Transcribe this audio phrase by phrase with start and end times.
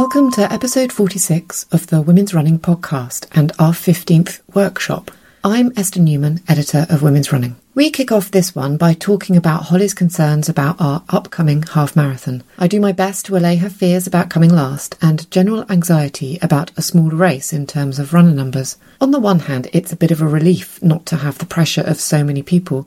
[0.00, 5.12] Welcome to episode 46 of the Women's Running podcast and our 15th workshop.
[5.44, 7.54] I'm Esther Newman, editor of Women's Running.
[7.76, 12.42] We kick off this one by talking about Holly's concerns about our upcoming half marathon.
[12.58, 16.76] I do my best to allay her fears about coming last and general anxiety about
[16.76, 18.76] a small race in terms of runner numbers.
[19.00, 21.82] On the one hand, it's a bit of a relief not to have the pressure
[21.82, 22.84] of so many people,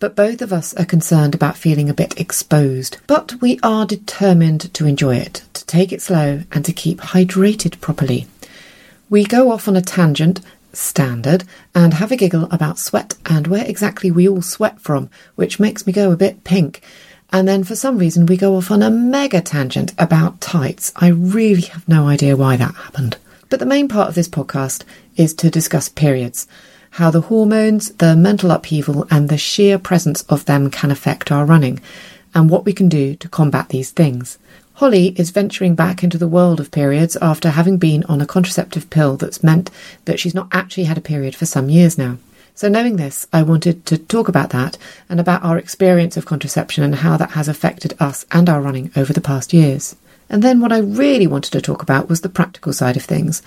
[0.00, 2.96] but both of us are concerned about feeling a bit exposed.
[3.06, 8.26] But we are determined to enjoy it, take it slow, and to keep hydrated properly.
[9.08, 10.40] We go off on a tangent,
[10.72, 11.44] standard,
[11.74, 15.86] and have a giggle about sweat and where exactly we all sweat from, which makes
[15.86, 16.82] me go a bit pink.
[17.32, 20.92] And then for some reason we go off on a mega tangent about tights.
[20.96, 23.16] I really have no idea why that happened.
[23.48, 24.84] But the main part of this podcast
[25.16, 26.46] is to discuss periods
[26.94, 31.44] how the hormones, the mental upheaval, and the sheer presence of them can affect our
[31.44, 31.80] running,
[32.34, 34.38] and what we can do to combat these things.
[34.80, 38.88] Holly is venturing back into the world of periods after having been on a contraceptive
[38.88, 39.70] pill that's meant
[40.06, 42.16] that she's not actually had a period for some years now.
[42.54, 44.78] So, knowing this, I wanted to talk about that
[45.10, 48.90] and about our experience of contraception and how that has affected us and our running
[48.96, 49.96] over the past years.
[50.30, 53.42] And then, what I really wanted to talk about was the practical side of things.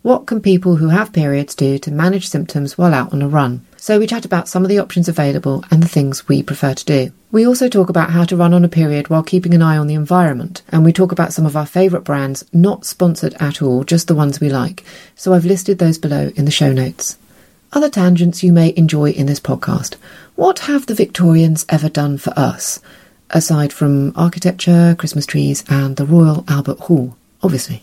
[0.00, 3.60] What can people who have periods do to manage symptoms while out on a run?
[3.80, 6.84] So we chat about some of the options available and the things we prefer to
[6.84, 7.12] do.
[7.30, 9.86] We also talk about how to run on a period while keeping an eye on
[9.86, 13.84] the environment, and we talk about some of our favourite brands, not sponsored at all,
[13.84, 14.84] just the ones we like.
[15.14, 17.16] So I've listed those below in the show notes.
[17.72, 19.94] Other tangents you may enjoy in this podcast.
[20.34, 22.80] What have the Victorians ever done for us?
[23.30, 27.80] Aside from architecture, Christmas trees, and the Royal Albert Hall, obviously.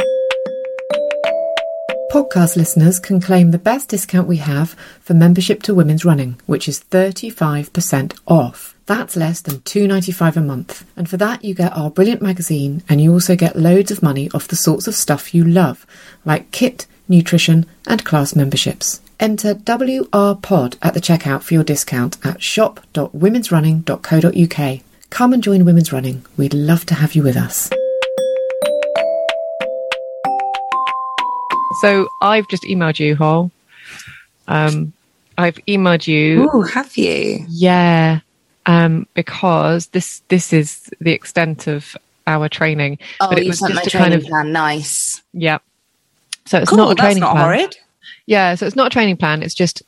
[2.16, 4.70] Podcast listeners can claim the best discount we have
[5.02, 8.74] for membership to Women's Running, which is 35% off.
[8.86, 10.86] That's less than $2.95 a month.
[10.96, 14.32] And for that, you get our brilliant magazine and you also get loads of money
[14.34, 15.86] off the sorts of stuff you love,
[16.24, 19.02] like kit, nutrition, and class memberships.
[19.20, 24.80] Enter WRPOD at the checkout for your discount at shop.womensrunning.co.uk.
[25.10, 26.26] Come and join Women's Running.
[26.38, 27.70] We'd love to have you with us.
[31.82, 33.52] So I've just emailed you, Hol.
[34.48, 34.94] Um,
[35.38, 36.50] I've emailed you.
[36.52, 37.46] Oh, have you?
[37.50, 38.20] Yeah,
[38.66, 41.96] um, because this this is the extent of
[42.28, 43.00] our training.
[43.20, 44.52] Oh, but it you was sent just my training kind of, plan.
[44.52, 45.22] Nice.
[45.34, 45.60] Yeah.
[46.46, 47.44] So it's cool, not a training not plan.
[47.44, 47.78] Horrid.
[48.28, 49.44] Yeah, so it's not a training plan.
[49.44, 49.84] It's just.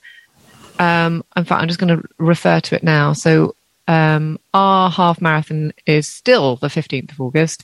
[0.79, 3.11] Um, in fact, I'm just going to refer to it now.
[3.13, 3.55] So
[3.87, 7.63] um, our half marathon is still the 15th of August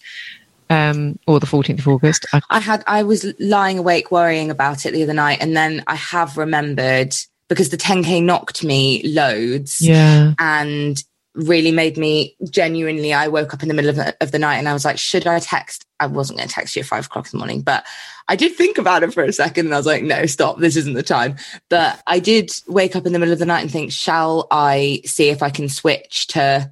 [0.69, 2.25] um, or the 14th of August.
[2.33, 5.83] I, I had I was lying awake worrying about it the other night, and then
[5.87, 7.13] I have remembered
[7.47, 9.81] because the 10k knocked me loads.
[9.81, 11.01] Yeah, and
[11.35, 13.13] really made me genuinely.
[13.13, 15.25] I woke up in the middle of, of the night and I was like, should
[15.25, 15.85] I text?
[15.99, 17.85] I wasn't going to text you at five o'clock in the morning, but
[18.27, 20.75] I did think about it for a second and I was like, no, stop, this
[20.75, 21.37] isn't the time.
[21.69, 25.01] But I did wake up in the middle of the night and think, shall I
[25.05, 26.71] see if I can switch to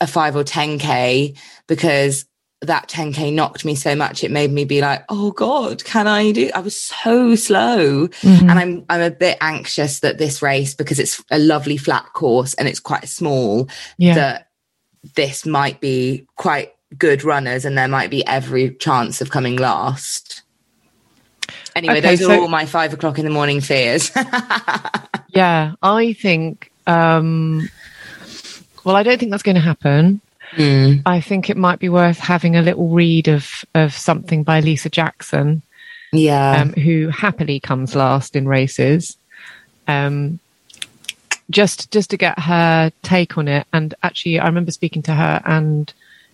[0.00, 1.36] a five or 10K?
[1.66, 2.24] Because
[2.62, 6.32] that 10k knocked me so much it made me be like oh god can i
[6.32, 8.48] do i was so slow mm-hmm.
[8.48, 12.54] and i'm i'm a bit anxious that this race because it's a lovely flat course
[12.54, 13.68] and it's quite small
[13.98, 14.14] yeah.
[14.14, 14.48] that
[15.14, 20.42] this might be quite good runners and there might be every chance of coming last
[21.74, 24.10] anyway okay, those so, are all my five o'clock in the morning fears
[25.28, 27.68] yeah i think um
[28.84, 30.22] well i don't think that's going to happen
[30.52, 31.02] Mm.
[31.04, 34.88] I think it might be worth having a little read of of something by Lisa
[34.88, 35.62] Jackson,
[36.12, 39.16] yeah, um, who happily comes last in races,
[39.88, 40.38] um,
[41.50, 43.66] just just to get her take on it.
[43.72, 45.92] And actually, I remember speaking to her and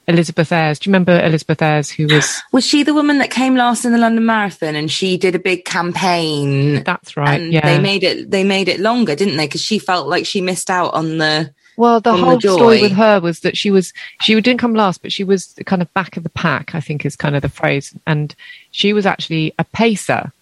[0.08, 0.78] Elizabeth Ayres.
[0.78, 3.92] Do you remember Elizabeth Ayres, who was was she the woman that came last in
[3.92, 6.82] the London Marathon and she did a big campaign?
[6.84, 7.40] That's right.
[7.40, 9.46] And yeah, they made it they made it longer, didn't they?
[9.46, 12.92] Because she felt like she missed out on the well, the whole the story with
[12.92, 16.16] her was that she was she didn't come last, but she was kind of back
[16.16, 16.74] of the pack.
[16.74, 18.34] I think is kind of the phrase, and
[18.70, 20.32] she was actually a pacer,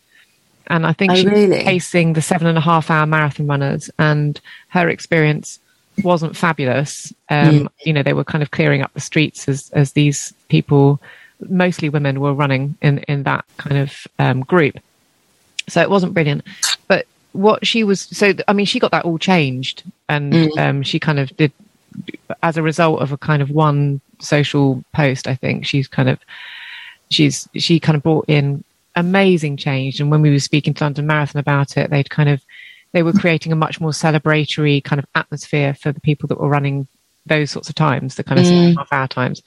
[0.66, 1.48] and I think oh, she really?
[1.48, 5.60] was pacing the seven and a half hour marathon runners, and her experience
[6.02, 7.12] wasn't fabulous.
[7.28, 7.68] Um, mm.
[7.84, 11.00] You know, they were kind of clearing up the streets as as these people,
[11.48, 14.78] mostly women, were running in in that kind of um, group.
[15.68, 16.42] So it wasn't brilliant,
[17.32, 20.58] what she was so i mean she got that all changed and mm.
[20.58, 21.52] um, she kind of did
[22.42, 26.18] as a result of a kind of one social post i think she's kind of
[27.10, 28.64] she's she kind of brought in
[28.96, 32.42] amazing change and when we were speaking to london marathon about it they'd kind of
[32.92, 36.48] they were creating a much more celebratory kind of atmosphere for the people that were
[36.48, 36.88] running
[37.26, 38.76] those sorts of times the kind of mm.
[38.76, 39.42] half hour times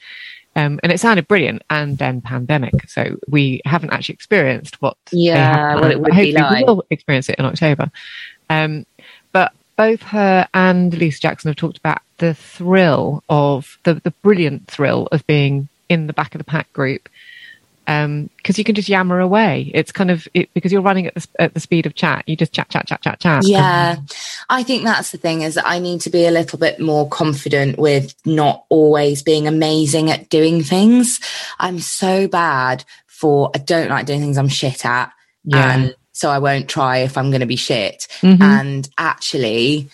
[0.56, 2.88] um, and it sounded brilliant and then pandemic.
[2.88, 6.58] So we haven't actually experienced what, yeah, what it would be like.
[6.58, 7.90] We will experience it in October.
[8.50, 8.86] Um,
[9.32, 14.68] but both her and Lisa Jackson have talked about the thrill of the, the brilliant
[14.68, 17.08] thrill of being in the back of the pack group
[17.86, 19.70] because um, you can just yammer away.
[19.74, 22.24] It's kind of it, because you're running at the, at the speed of chat.
[22.26, 23.42] You just chat, chat, chat, chat, chat.
[23.46, 23.96] Yeah,
[24.48, 27.08] I think that's the thing is that I need to be a little bit more
[27.08, 31.20] confident with not always being amazing at doing things.
[31.58, 35.12] I'm so bad for I don't like doing things I'm shit at,
[35.44, 35.74] yeah.
[35.74, 38.06] and so I won't try if I'm going to be shit.
[38.22, 38.42] Mm-hmm.
[38.42, 39.88] And actually,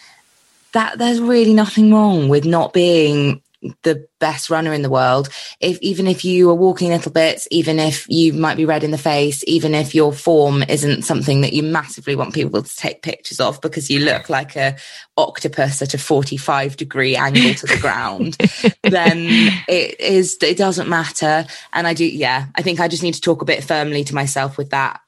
[0.72, 3.43] that there's really nothing wrong with not being
[3.82, 5.28] the best runner in the world.
[5.60, 8.90] If even if you are walking little bits even if you might be red in
[8.90, 13.02] the face even if your form isn't something that you massively want people to take
[13.02, 14.76] pictures of because you look like a
[15.16, 18.36] octopus at a 45 degree angle to the ground
[18.82, 19.26] then
[19.68, 21.44] it is it doesn't matter.
[21.72, 24.14] And i do yeah i think i just need to talk a bit firmly to
[24.14, 25.00] myself with that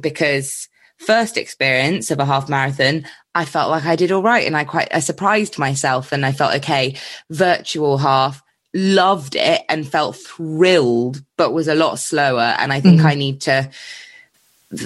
[0.00, 0.68] because
[1.00, 4.64] first experience of a half marathon, I felt like I did all right and I
[4.64, 6.96] quite, I surprised myself and I felt okay.
[7.30, 8.42] Virtual half,
[8.74, 12.54] loved it and felt thrilled, but was a lot slower.
[12.58, 13.06] And I think mm-hmm.
[13.06, 13.70] I need to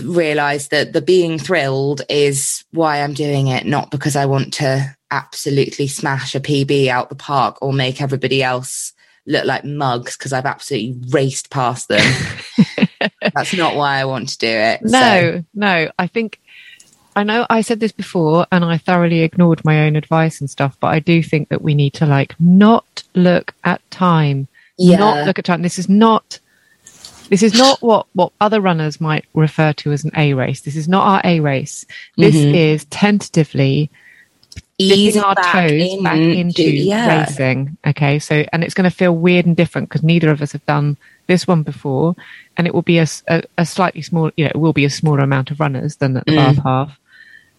[0.03, 4.97] realize that the being thrilled is why I'm doing it, not because I want to
[5.11, 8.93] absolutely smash a PB out the park or make everybody else
[9.27, 12.01] look like mugs because I've absolutely raced past them.
[13.35, 14.83] That's not why I want to do it.
[14.83, 15.45] No, so.
[15.55, 15.91] no.
[15.99, 16.41] I think
[17.17, 20.77] I know I said this before and I thoroughly ignored my own advice and stuff,
[20.81, 24.49] but I do think that we need to like not look at time.
[24.77, 24.97] Yeah.
[24.97, 25.63] Not look at time.
[25.63, 26.41] This is not
[27.29, 30.61] this is not what, what other runners might refer to as an A race.
[30.61, 31.87] This is not our A race.
[32.17, 32.55] This mm-hmm.
[32.55, 33.91] is tentatively
[34.79, 37.21] easing our toes in, back into yeah.
[37.21, 37.77] racing.
[37.87, 40.65] Okay, so and it's going to feel weird and different because neither of us have
[40.67, 42.15] done this one before,
[42.57, 44.91] and it will be a, a, a, slightly small, you know, it will be a
[44.91, 46.37] smaller amount of runners than at the mm.
[46.37, 47.01] Bath half,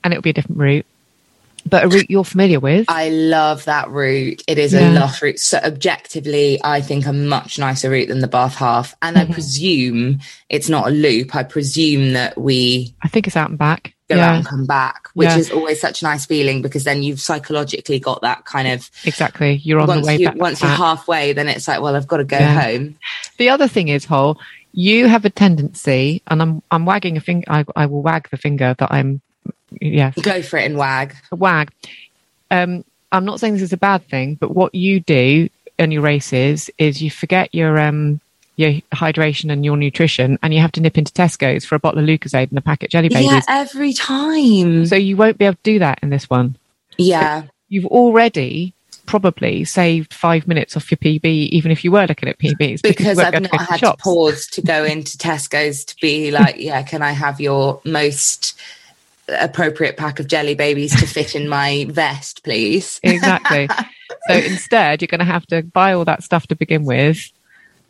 [0.03, 0.86] and it will be a different route.
[1.67, 2.86] But a route you're familiar with.
[2.89, 4.43] I love that route.
[4.48, 4.91] It is yeah.
[4.91, 5.39] a lush route.
[5.39, 8.95] So objectively, I think a much nicer route than the Bath half.
[9.01, 9.31] And mm-hmm.
[9.31, 10.19] I presume
[10.50, 11.36] it's not a loop.
[11.36, 12.93] I presume that we.
[13.01, 14.29] I think it's out and back go yeah.
[14.29, 15.38] out and come back, which yeah.
[15.38, 19.55] is always such a nice feeling because then you've psychologically got that kind of exactly.
[19.63, 20.36] You're on the way you, back.
[20.36, 22.98] Once you're halfway, then it's like, well, I've got to go home.
[23.38, 24.39] The other thing is, Hole,
[24.74, 27.45] you have a tendency, and I'm I'm wagging a finger.
[27.50, 29.22] I, I will wag the finger that I'm.
[29.82, 31.15] Yeah, go for it and wag.
[31.32, 31.72] Wag.
[32.51, 36.01] Um, I'm not saying this is a bad thing, but what you do in your
[36.01, 38.20] races is you forget your um
[38.58, 42.00] your hydration and your nutrition, and you have to nip into Tesco's for a bottle
[42.00, 43.32] of Lucozade and a packet of Jelly Babies.
[43.32, 44.86] Yeah, every time.
[44.86, 46.55] So you won't be able to do that in this one.
[46.98, 47.44] Yeah.
[47.67, 48.74] You've already
[49.05, 52.82] probably saved five minutes off your PB, even if you were looking at PBs.
[52.82, 56.58] because weren't I've not to had to pause to go into Tesco's to be like,
[56.58, 58.60] yeah, can I have your most
[59.29, 63.00] appropriate pack of jelly babies to fit in my vest, please?
[63.03, 63.67] Exactly.
[64.27, 67.17] so instead, you're going to have to buy all that stuff to begin with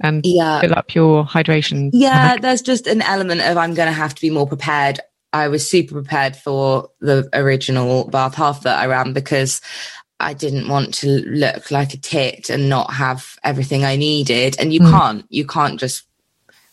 [0.02, 0.62] and Yeah.
[0.62, 1.90] fill up your hydration.
[1.94, 2.42] Yeah, pack.
[2.42, 5.00] there's just an element of I'm going to have to be more prepared.
[5.34, 9.60] I was super prepared for the original bath half that I ran because
[10.22, 14.56] I didn't want to look like a tit and not have everything I needed.
[14.60, 14.92] And you Mm.
[14.92, 16.04] can't, you can't just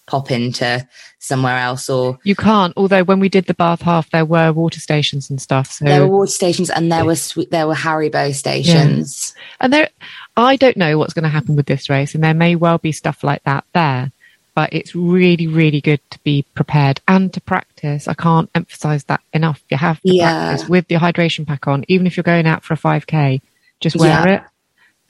[0.07, 0.87] pop into
[1.19, 2.73] somewhere else or You can't.
[2.77, 5.71] Although when we did the bath half, there were water stations and stuff.
[5.73, 7.17] So there were water stations and there were
[7.51, 9.35] there were Haribo stations.
[9.61, 9.89] And there,
[10.37, 12.93] I don't know what's going to happen with this race, and there may well be
[12.93, 14.11] stuff like that there.
[14.55, 18.07] But it's really, really good to be prepared and to practice.
[18.07, 19.63] I can't emphasize that enough.
[19.71, 20.29] You have to Yeah.
[20.49, 23.41] practice with your hydration pack on, even if you're going out for a 5k.
[23.81, 24.35] Just wear Yeah.
[24.35, 24.43] it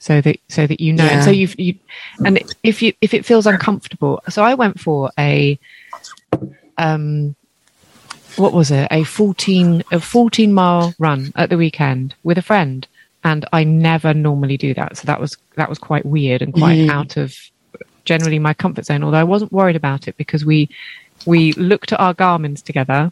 [0.03, 1.05] so that so that you know.
[1.05, 1.75] And so you've you,
[2.25, 4.21] and if you if it feels uncomfortable.
[4.27, 5.57] So I went for a
[6.77, 7.35] um
[8.35, 12.87] what was it a 14 a 14 mile run at the weekend with a friend
[13.23, 16.79] and i never normally do that so that was that was quite weird and quite
[16.79, 16.89] Mm.
[16.89, 17.35] out of
[18.05, 20.67] generally my comfort zone although i wasn't worried about it because we
[21.27, 23.11] we looked at our garmins together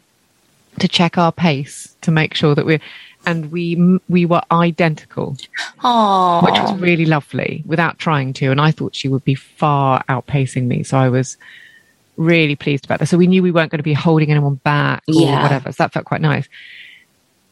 [0.80, 2.80] to check our pace to make sure that we're
[3.26, 5.36] and we we were identical
[5.84, 8.50] Oh, which was really lovely without trying to.
[8.50, 10.82] And I thought she would be far outpacing me.
[10.82, 11.36] So I was
[12.16, 13.06] really pleased about that.
[13.06, 15.42] So we knew we weren't going to be holding anyone back or Yeah.
[15.42, 15.72] whatever.
[15.72, 16.48] So that felt quite nice.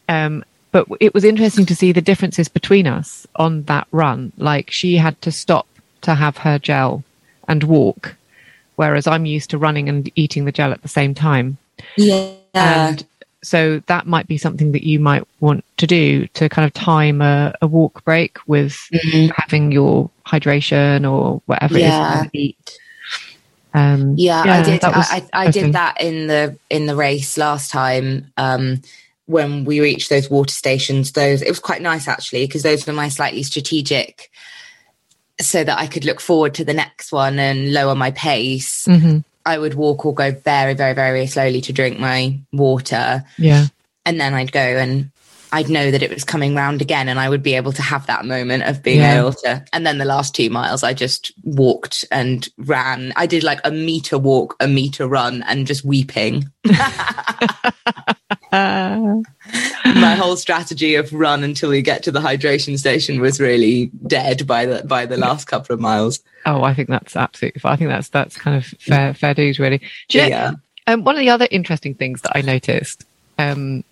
[0.09, 4.33] Um, but it was interesting to see the differences between us on that run.
[4.37, 5.67] Like she had to stop
[6.03, 7.03] to have her gel
[7.49, 8.15] and walk,
[8.77, 11.59] whereas I'm used to running and eating the gel at the same time.
[11.97, 12.31] yeah.
[12.55, 13.05] And
[13.43, 17.23] so that might be something that you might want to do to kind of time
[17.23, 19.33] a, a walk break with Mhm.
[19.37, 22.21] having your hydration or whatever Yeah.
[22.21, 22.79] it is to eat.
[23.73, 24.81] Um, yeah, I did.
[24.81, 28.33] that I, I, I did that in the in the race last time.
[28.37, 28.83] Um,
[29.27, 32.93] when we reached those water stations, those it was quite nice actually because those were
[32.93, 34.29] my slightly strategic,
[35.41, 38.87] so that I could look forward to the next one and lower my pace.
[38.89, 39.23] Mhm.
[39.47, 43.67] I would walk or go very, very, very slowly to drink my water, Yeah.
[44.05, 45.11] and then I'd go and
[45.53, 48.07] I'd know that it was coming round again, and I would be able to have
[48.07, 49.19] that moment of being Yeah.
[49.19, 49.65] able to.
[49.73, 53.13] And then the last two miles, I just walked and ran.
[53.17, 56.49] I did like a meter walk, a meter run, and just weeping.
[59.85, 64.47] My whole strategy of run until we get to the hydration station was really dead
[64.47, 66.21] by the by the last couple of miles.
[66.47, 67.61] oh, I think that's absolutely.
[67.61, 67.73] fine.
[67.73, 69.79] I think that's that's kind of fair fair dues, really.
[70.09, 70.53] Do you know- Yeah.
[70.87, 73.05] um, one of the other interesting things that I noticed
[73.39, 73.85] um,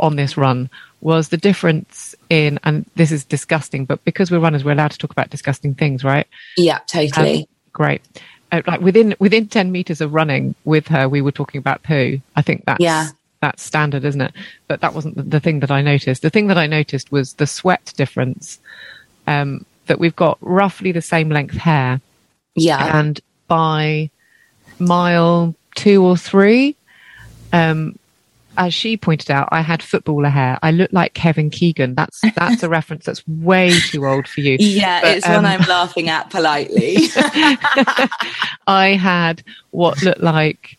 [0.00, 0.68] on this run
[1.00, 4.98] was the difference in, and this is disgusting, but because we're runners, we're allowed to
[4.98, 6.26] talk about disgusting things, right?
[6.56, 7.40] Yeah, totally.
[7.40, 8.00] Um, great.
[8.50, 12.20] Uh, like within within ten meters of running with her, we were talking about poo.
[12.36, 13.08] I think that's Yeah.
[13.44, 14.32] That's standard, isn't it?
[14.68, 16.22] But that wasn't the, thing that I noticed.
[16.22, 18.58] The thing that I noticed was the sweat difference.
[19.26, 22.00] Um, that we've got roughly the same length hair,
[22.54, 22.98] yeah.
[22.98, 24.10] and by
[24.78, 26.74] mile two or three,
[27.52, 27.98] um,
[28.56, 30.58] as she pointed out, I had footballer hair.
[30.62, 31.94] I looked like Kevin Keegan.
[31.94, 34.56] That's that's a reference that's way too old for you.
[34.60, 36.96] yeah, But, it's um, one I'm laughing at politely.
[38.66, 40.78] I had what looked like,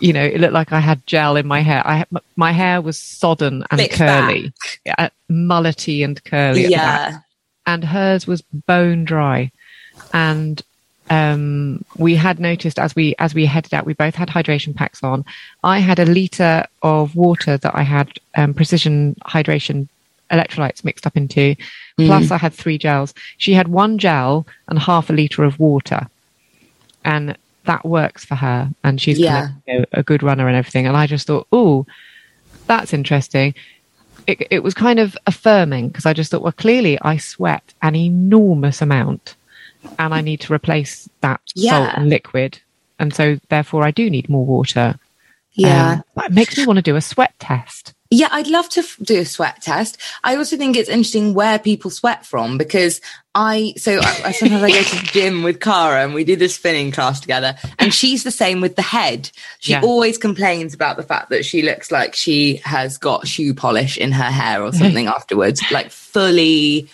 [0.00, 1.86] you know, it looked like I had gel in my hair.
[1.86, 2.04] I
[2.36, 4.52] my hair was sodden and curly,
[4.84, 6.64] yeah, mullety and curly.
[6.66, 7.10] at the back.
[7.12, 7.18] yeah.
[7.66, 9.50] and hers was bone dry,
[10.12, 10.62] and
[11.10, 15.02] um, we had noticed as we as we headed out, we both had hydration packs
[15.02, 15.24] on.
[15.64, 19.88] I had a liter of water that I had um, precision hydration
[20.30, 21.56] electrolytes mixed up into.
[21.96, 23.12] Plus, I had three gels.
[23.38, 26.08] She had one gel and half a liter of water,
[27.04, 27.36] and
[27.68, 28.70] that works for her.
[28.82, 29.40] And she's Yeah.
[29.40, 30.86] kind of, you know, a good runner and everything.
[30.86, 31.86] And I just thought, oh,
[32.66, 33.54] that's interesting.
[34.26, 37.94] It, it was kind of affirming because I just thought, well, clearly I sweat an
[37.94, 39.36] enormous amount,
[39.98, 42.60] and I need to replace that salt and liquid,
[42.98, 44.98] and so therefore I do need more water.
[45.52, 46.02] Yeah.
[46.16, 47.94] Um, it makes me want to do a sweat test.
[48.10, 49.98] Yeah, I'd love to f- do a sweat test.
[50.24, 53.02] I also think it's interesting where people sweat from because
[53.34, 56.34] I, so I, I- sometimes I go to the gym with Cara and we do
[56.34, 59.30] this spinning class together and she's the same with the head.
[59.60, 59.82] She Yeah.
[59.82, 64.12] always complains about the fact that she looks like she has got shoe polish in
[64.12, 66.88] her hair or something afterwards, like fully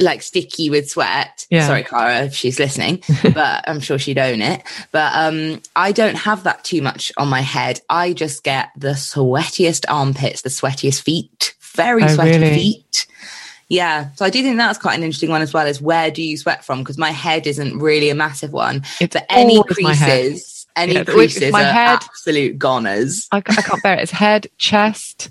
[0.00, 1.46] like sticky with sweat.
[1.50, 1.66] Yeah.
[1.66, 3.02] Sorry, Cara, if she's listening,
[3.34, 4.62] but I'm sure she'd own it.
[4.92, 7.80] But um, I don't have that too much on my head.
[7.88, 12.54] I just get the sweatiest armpits, the sweatiest feet, very Oh, sweaty really?
[12.54, 13.06] feet.
[13.68, 14.10] Yeah.
[14.16, 16.36] So I do think that's quite an interesting one as well is where do you
[16.36, 16.80] sweat from?
[16.80, 18.82] Because my head isn't really a massive one.
[19.00, 20.20] It's but any always my head.
[20.30, 21.94] creases, any Yeah, creases my are head.
[22.02, 23.26] absolute goners.
[23.32, 24.02] I, I can't bear it.
[24.02, 25.30] It's head, chest.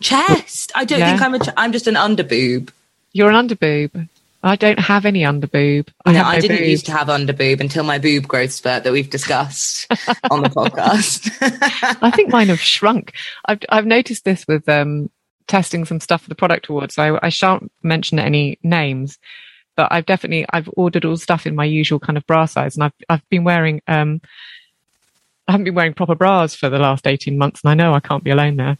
[0.00, 0.72] Chest.
[0.74, 1.10] I don't Yeah.
[1.10, 2.70] think I'm a, ch- I'm just an underboob.
[3.12, 4.08] You're an underboob.
[4.42, 5.88] I don't have any underboob.
[6.06, 6.70] I No, have I didn't boobs.
[6.70, 9.86] used to have underboob until my boob growth spurt that we've discussed
[10.30, 11.28] on the podcast.
[12.02, 13.14] I think mine have shrunk.
[13.46, 15.10] I've I've noticed this with um,
[15.48, 16.94] testing some stuff for the product awards.
[16.94, 19.18] So I, I shan't mention any names,
[19.76, 22.84] but I've definitely I've ordered all stuff in my usual kind of bra size, and
[22.84, 24.20] I've I've been wearing um,
[25.48, 28.00] I haven't been wearing proper bras for the last eighteen months, and I know I
[28.00, 28.78] can't be alone there.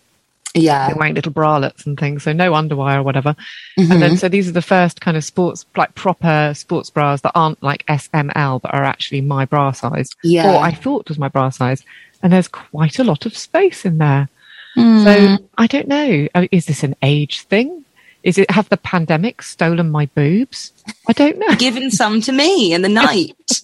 [0.54, 0.88] Yeah.
[0.88, 3.34] Been wearing little bralettes and things, so no underwire or whatever.
[3.78, 3.92] Mm-hmm.
[3.92, 7.32] And then so these are the first kind of sports like proper sports bras that
[7.34, 10.10] aren't like SML but are actually my bra size.
[10.22, 10.52] Yeah.
[10.52, 11.84] Or I thought was my bra size.
[12.22, 14.28] And there's quite a lot of space in there.
[14.74, 15.04] Hmm.
[15.04, 16.28] So I don't know.
[16.50, 17.84] Is this an age thing?
[18.28, 20.74] Is it have the pandemic stolen my boobs?
[21.08, 21.54] I don't know.
[21.54, 23.62] Given some to me in the night.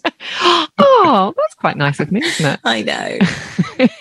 [0.78, 2.60] oh, that's quite nice of me, isn't it?
[2.64, 3.18] I know.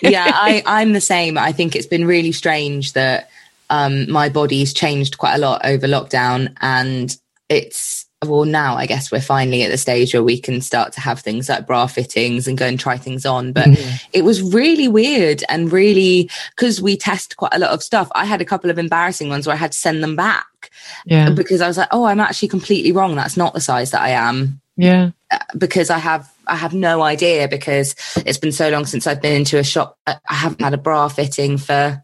[0.00, 1.36] yeah, I, I'm the same.
[1.36, 3.28] I think it's been really strange that
[3.68, 6.56] um, my body's changed quite a lot over lockdown.
[6.62, 7.14] And
[7.50, 11.00] it's, well, now I guess we're finally at the stage where we can start to
[11.00, 13.52] have things like bra fittings and go and try things on.
[13.52, 13.96] But mm-hmm.
[14.12, 18.24] it was really weird and really, because we test quite a lot of stuff, I
[18.24, 20.70] had a couple of embarrassing ones where I had to send them back
[21.06, 21.30] Yeah.
[21.30, 23.14] because I was like, oh, I'm actually completely wrong.
[23.14, 25.10] That's not the size that I am Yeah.
[25.30, 29.22] Uh, because I have I have no idea because it's been so long since I've
[29.22, 29.98] been into a shop.
[30.06, 32.02] I haven't had a bra fitting for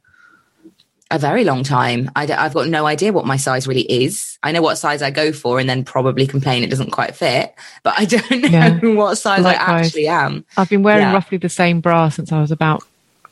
[1.10, 2.10] a very long time.
[2.14, 4.38] I have got no idea what my size really is.
[4.42, 7.54] I know what size I go for, and then probably complain it doesn't quite fit.
[7.82, 8.78] But I don't know Yeah.
[8.94, 10.44] what size I actually am.
[10.56, 11.12] I've been wearing Yeah.
[11.12, 12.84] roughly the same bra since I was about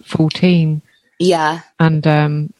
[0.05, 0.83] 14.
[1.21, 2.53] Yeah, And um,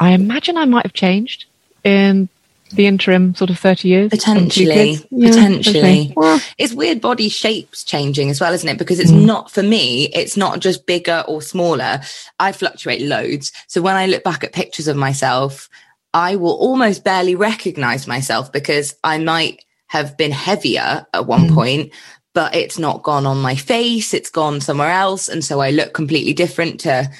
[0.00, 1.44] I imagine I might have changed
[1.84, 2.28] in
[2.74, 4.10] the interim sort of 30 years.
[4.10, 4.98] potentially.
[5.10, 6.14] Yeah, potentially.
[6.58, 8.78] it's weird body shapes changing as well, isn't it?
[8.78, 9.24] Because it's Mm.
[9.24, 12.00] not for me, it's not just bigger or smaller.
[12.38, 13.52] I fluctuate loads.
[13.68, 15.68] So when I look back at pictures of myself,
[16.12, 21.54] I will almost barely recognize myself because I might have been heavier at one Mm.
[21.54, 21.90] point,
[22.34, 25.28] but it's not gone on my face, it's gone somewhere else.
[25.28, 27.10] And so I look completely different to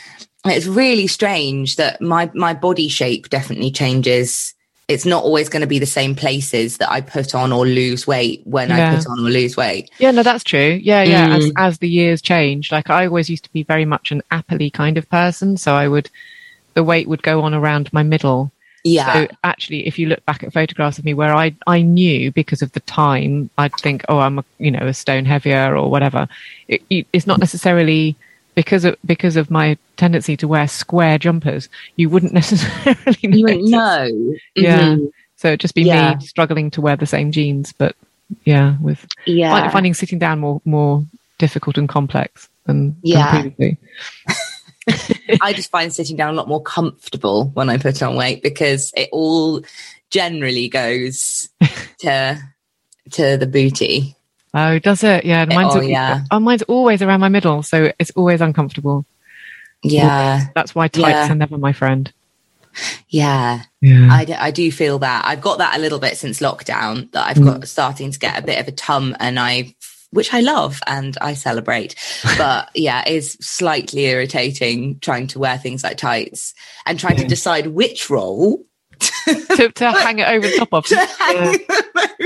[0.46, 4.53] it's really strange that my my body shape definitely changes.
[4.87, 8.07] It's not always going to be the same places that I put on or lose
[8.07, 9.90] weight when I put on or lose weight.
[9.99, 10.79] yeah, no, that's true.
[10.83, 11.37] Yeah, yeah.
[11.37, 11.53] As, Mm.
[11.57, 14.99] as the years change, like I always used to be very much an appley kind
[14.99, 15.57] of person.
[15.57, 16.11] So I would,
[16.75, 18.53] the weight would go on around my middle.
[18.87, 19.11] Yeah.
[19.14, 22.61] So actually, if you look back at photographs of me where I, I knew because
[22.61, 26.29] of the time, I'd think, oh, I'm a, you know, a stone heavier or whatever.
[26.68, 28.16] It, it- it's not necessarily
[28.54, 31.68] because of, because of my tendency to wear square jumpers.
[31.96, 34.34] You wouldn't necessarily you wouldn't know.
[34.54, 34.80] Yeah.
[34.96, 35.10] Mhm.
[35.36, 36.14] So it'd just be Yeah.
[36.14, 37.94] me struggling to wear the same jeans, but
[38.44, 39.50] yeah, with Yeah.
[39.60, 41.04] find- finding sitting down more, more
[41.38, 43.30] difficult and complex than, than Yeah.
[43.42, 43.76] previously.
[45.40, 48.92] I just find sitting down a lot more comfortable when I put on weight because
[48.96, 49.62] it all
[50.10, 51.48] generally goes
[52.00, 52.38] to
[53.12, 54.14] to the booty.
[54.54, 55.24] Oh, does it?
[55.24, 55.46] Yeah.
[55.50, 56.22] Oh, mine's, Oh, yeah.
[56.30, 57.62] oh, mine's always around my middle.
[57.64, 59.04] So it's always uncomfortable.
[59.82, 60.46] Yeah.
[60.54, 61.32] That's why tights Yeah.
[61.32, 62.10] are never my friend.
[63.08, 63.62] Yeah.
[63.80, 64.08] Yeah.
[64.10, 65.24] I, d- I do feel that.
[65.24, 67.66] I've got that a little bit since lockdown that I've got mm.
[67.66, 69.74] starting to get a bit of a tum and I,
[70.10, 71.94] which I love and I celebrate.
[72.38, 76.54] But yeah, it's slightly irritating trying to wear things like tights
[76.86, 78.64] and trying to decide which role
[78.98, 80.90] to, to hang it over the top of.
[80.90, 81.57] Yeah.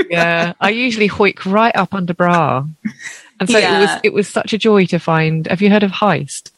[0.09, 0.53] yeah.
[0.59, 2.65] I usually hoik right up under bra.
[3.39, 5.47] And so it was it was such a joy to find.
[5.47, 6.51] Have you heard of Heist?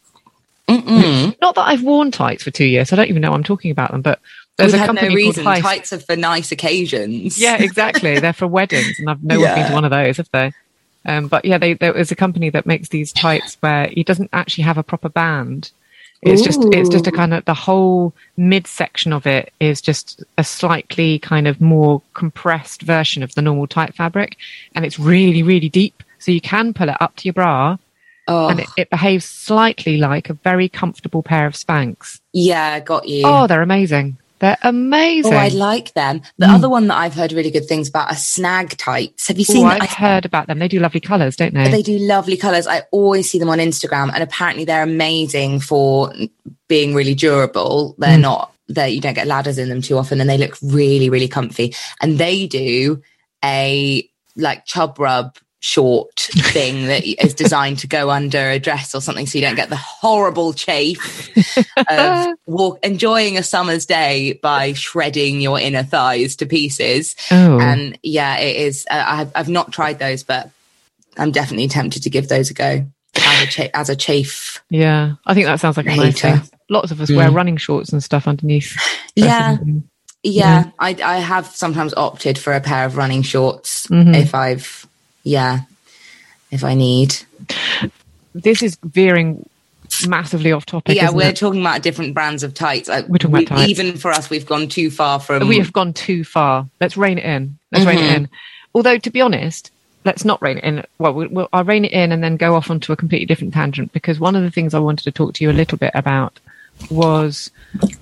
[0.67, 1.35] Mm-mm.
[1.41, 2.89] Not that I've worn tights for two years.
[2.89, 4.19] so I don't even know I'm talking about them, but
[4.57, 5.43] there's We've a company no reason.
[5.43, 5.61] called Heist.
[5.61, 7.37] Tights are for nice occasions.
[7.37, 8.19] Yeah, exactly.
[8.19, 10.51] They're for weddings, and I've no one's been to one of those, have they?
[11.05, 14.29] Um, but yeah, they, there is a company that makes these tights where it doesn't
[14.33, 15.71] actually have a proper band.
[16.21, 20.43] It's just it's just a kind of the whole midsection of it is just a
[20.43, 24.37] slightly kind of more compressed version of the normal tight fabric,
[24.75, 27.77] and it's really really deep, so you can pull it up to your bra,
[28.27, 32.19] Oh, and it, it behaves slightly like a very comfortable pair of Spanx.
[32.33, 33.23] yeah, got you.
[33.25, 34.17] Oh, they're amazing!
[34.41, 35.33] They're amazing.
[35.33, 36.21] Oh, I like them.
[36.39, 39.27] The other one that I've heard really good things about are snag tights.
[39.27, 39.89] Have you Oh, seen I've that?
[39.91, 40.57] heard about them.
[40.59, 41.69] They do lovely colours, don't they?
[41.69, 42.65] They do lovely colors.
[42.65, 46.11] I always see them on Instagram, and apparently they're amazing for
[46.67, 47.95] being really durable.
[47.99, 48.21] They're Mm.
[48.21, 51.27] not that you don't get ladders in them too often, and they look really, really
[51.27, 51.75] comfy.
[52.01, 53.01] And they do
[53.45, 58.99] a like chub rub short thing that is designed to go under a dress or
[59.01, 61.29] something so you don't get the horrible chafe
[61.87, 67.15] of walk, enjoying a summer's day by shredding your inner thighs to pieces.
[67.29, 67.59] Oh.
[67.59, 68.85] And yeah, it is.
[68.89, 70.49] Uh, I've, I've not tried those, but
[71.17, 74.61] I'm definitely tempted to give those a go as a, cha- as a chafe.
[74.69, 76.41] Yeah, I think that sounds like a nice thing.
[76.69, 78.75] Lots of us wear running shorts and stuff underneath.
[79.15, 79.57] Yeah.
[79.57, 79.83] dresses.
[80.23, 84.15] Yeah, I, I have sometimes opted for a pair of running shorts Mhm.
[84.15, 84.87] if I've,
[85.23, 85.61] yeah,
[86.51, 87.15] if I need.
[88.33, 89.47] This is veering
[90.07, 90.95] massively off topic.
[90.95, 91.35] yeah, we're it?
[91.35, 92.87] talking about different brands of tights.
[92.87, 93.69] We're talking about tights.
[93.69, 95.47] Even for us, we've gone too far from.
[95.47, 96.67] we have gone too far.
[96.79, 97.57] Let's rein it in.
[97.71, 98.15] Let's rein it Mhm.
[98.15, 98.29] in.
[98.73, 99.69] Although, to be honest,
[100.05, 100.83] let's not rein it in.
[100.97, 103.53] Well, we- we'll, I'll rein it in and then go off onto a completely different
[103.53, 105.91] tangent because one of the things I wanted to talk to you a little bit
[105.93, 106.39] about
[106.89, 107.51] was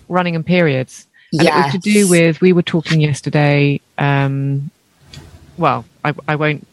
[0.09, 1.07] running and periods.
[1.33, 3.81] And it was to do with, we were talking yesterday.
[3.97, 4.69] Um,
[5.57, 6.65] well, I, I won't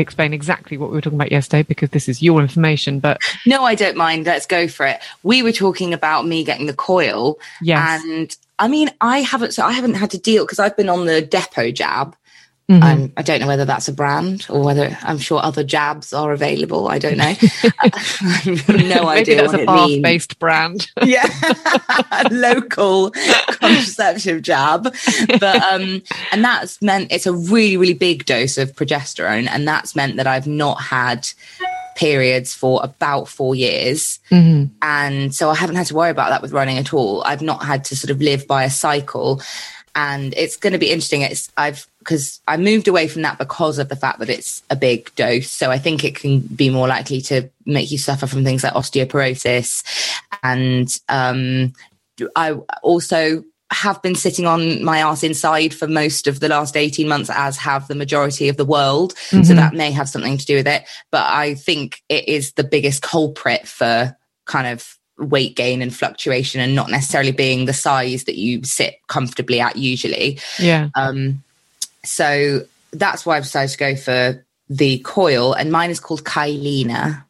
[0.00, 3.64] explain exactly what we were talking about yesterday because this is your information, but No,
[3.64, 4.26] I don't mind.
[4.26, 5.00] Let's go for it.
[5.22, 8.02] We were talking about me getting the coil, yes.
[8.04, 9.52] and I mean, I haven't.
[9.52, 12.16] So I haven't had to deal because I've been on the Depo jab.
[12.70, 12.82] Mhm.
[12.84, 16.32] Um, I don't know whether that's a brand or whether I'm sure other jabs are
[16.32, 16.86] available.
[16.86, 17.34] I don't know.
[17.80, 20.88] I've no Maybe idea that's what a bath based brand.
[21.04, 21.26] yeah
[22.30, 23.10] local
[23.60, 24.84] contraceptive jab
[25.40, 26.02] but um
[26.32, 30.26] and that's meant it's a really really big dose of progesterone and that's meant that
[30.26, 31.28] i've not had
[31.96, 34.70] periods for about four years Mhm.
[34.82, 37.64] and so i haven't had to worry about that with running at all i've not
[37.64, 39.40] had to sort of live by a cycle
[39.94, 43.78] and it's going to be interesting it's i've because i moved away from that because
[43.78, 45.50] of the fact that it's a big dose.
[45.50, 48.72] So i think it can be more likely to make you suffer from things like
[48.74, 49.84] osteoporosis.
[50.42, 51.72] And um
[52.36, 57.06] i also have been sitting on my ass inside for most of the last 18
[57.06, 59.14] months as have the majority of the world.
[59.30, 59.56] So Mhm.
[59.56, 60.82] that may have something to do with it.
[61.12, 66.60] But i think it is the biggest culprit for kind of weight gain and fluctuation
[66.62, 70.38] and not necessarily being the size that you sit comfortably at usually.
[70.58, 70.88] Yeah.
[70.96, 71.44] um
[72.04, 72.60] so
[72.92, 77.24] that's why i've decided to go for the coil and mine is called Kyleena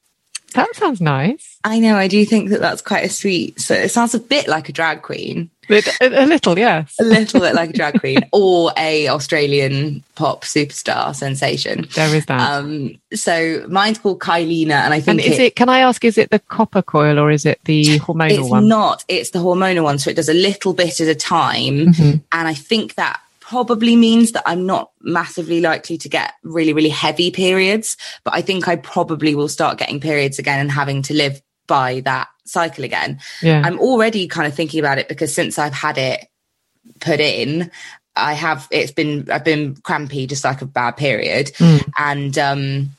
[0.54, 1.58] That sounds nice.
[1.64, 4.46] i know i do think that that's quite a sweet so it sounds a bit
[4.48, 6.96] like a drag queen a, a little, yes.
[6.98, 12.26] a little bit like a drag queen or a australian pop superstar sensation There is
[12.26, 12.40] that.
[12.58, 15.20] um so mine's called Kyleena and i think.
[15.24, 18.00] and is it, can I ask, is it the copper coil or is it the
[18.00, 18.64] hormonal it's one?
[18.64, 21.86] It's not it's the hormonal one so it does a little bit at a time
[21.94, 22.22] Mhm.
[22.32, 26.88] and i think that probably means that i'm not massively likely to get really really
[26.88, 31.12] heavy periods but i think i probably will start getting periods again and having to
[31.14, 33.60] live by that cycle again Yeah.
[33.64, 36.28] i'm already kind of thinking about it because since i've had it
[37.00, 37.72] put in
[38.14, 41.84] i have it's been i've been crampy just like a bad period Mm.
[41.98, 42.90] and um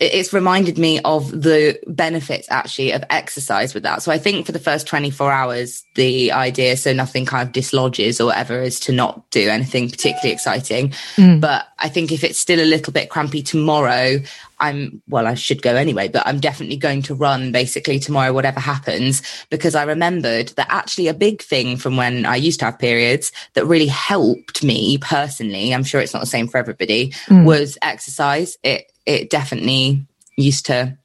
[0.00, 4.02] it's reminded me of the benefits actually of exercise with that.
[4.02, 8.20] So I think for the first 24 hours, the idea, so nothing kind of dislodges
[8.20, 10.90] or whatever, is to not do anything particularly exciting.
[11.16, 11.40] Mm.
[11.40, 14.20] But I think if it's still a little bit crampy tomorrow,
[14.60, 18.60] I'm, well, I should go anyway, but I'm definitely going to run basically tomorrow, whatever
[18.60, 22.78] happens, because I remembered that actually a big thing from when I used to have
[22.78, 27.44] periods that really helped me personally, I'm sure it's not the same for everybody, Mm.
[27.44, 28.58] was exercise.
[28.62, 30.04] It, it definitely
[30.36, 30.96] used to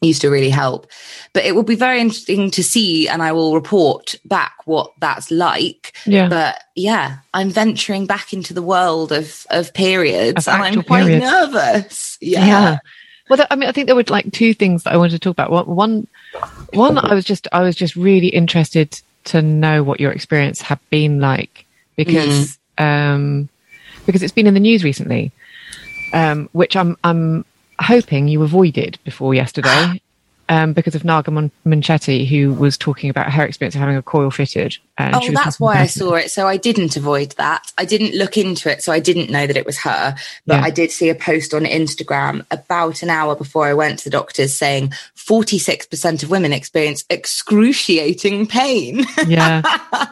[0.00, 0.86] used to really help
[1.32, 5.28] but it will be very interesting to see and i will report back what that's
[5.32, 6.28] like yeah.
[6.28, 11.02] but yeah i'm venturing back into the world of of periods Of and i'm quite
[11.02, 11.24] periods.
[11.24, 12.78] nervous yeah, yeah.
[13.28, 15.32] Well, I mean, I think there were like two things that I wanted to talk
[15.32, 15.50] about.
[15.50, 16.08] One, one,
[16.72, 20.78] one, I was just, I was just really interested to know what your experience had
[20.88, 23.48] been like because, um,
[24.06, 25.30] because it's been in the news recently,
[26.12, 27.44] um, which I'm, I'm
[27.80, 30.00] hoping you avoided before yesterday.
[30.50, 34.02] Um, because of Naga Mon- Munchetty, who was talking about her experience of having a
[34.02, 34.78] coil fitted.
[34.96, 36.30] And Oh, she was that's why I saw it.
[36.30, 37.70] So I didn't avoid that.
[37.76, 38.82] I didn't look into it.
[38.82, 40.14] So I didn't know that it was her.
[40.46, 40.62] But Yeah.
[40.64, 44.10] I did see a post on Instagram about an hour before I went to the
[44.10, 49.04] doctors saying 46% of women experience excruciating pain.
[49.26, 49.60] Yeah.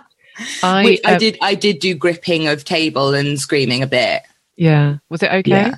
[0.63, 4.23] I, Which I uh, did I did do gripping of table and screaming a bit.
[4.55, 4.99] Yeah.
[5.09, 5.51] Was it okay?
[5.51, 5.77] Yeah.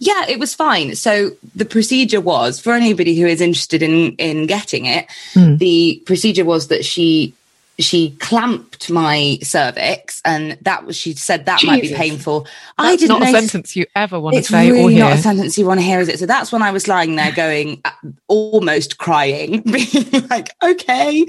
[0.00, 0.94] Yeah, it was fine.
[0.94, 5.56] So the procedure was for anybody who is interested in in getting it, Hmm.
[5.56, 7.34] the procedure was that she
[7.80, 12.40] she clamped my cervix, and that was she said that might be painful.
[12.40, 15.04] That's I didn't not a know- sentence you ever want to say or really hear.
[15.04, 16.18] not a sentence you want to hear, is it?
[16.18, 17.90] So that's when I was lying there going, uh,
[18.26, 21.24] almost crying, being like, okay.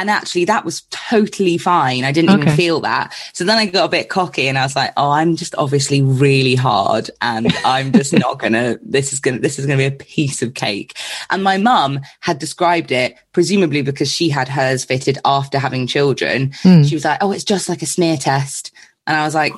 [0.00, 2.04] And actually, that was totally fine.
[2.04, 3.14] I didn't even feel that.
[3.34, 6.00] So then I got a bit cocky and I was like, oh, I'm just obviously
[6.00, 9.90] really hard and I'm just not gonna, this is gonna, this is gonna be a
[9.90, 10.96] piece of cake.
[11.28, 16.52] And my mum had described it, presumably because she had hers fitted after having children.
[16.62, 16.82] Hmm.
[16.82, 18.72] She was like, oh, it's just like a smear test.
[19.06, 19.52] And I was like,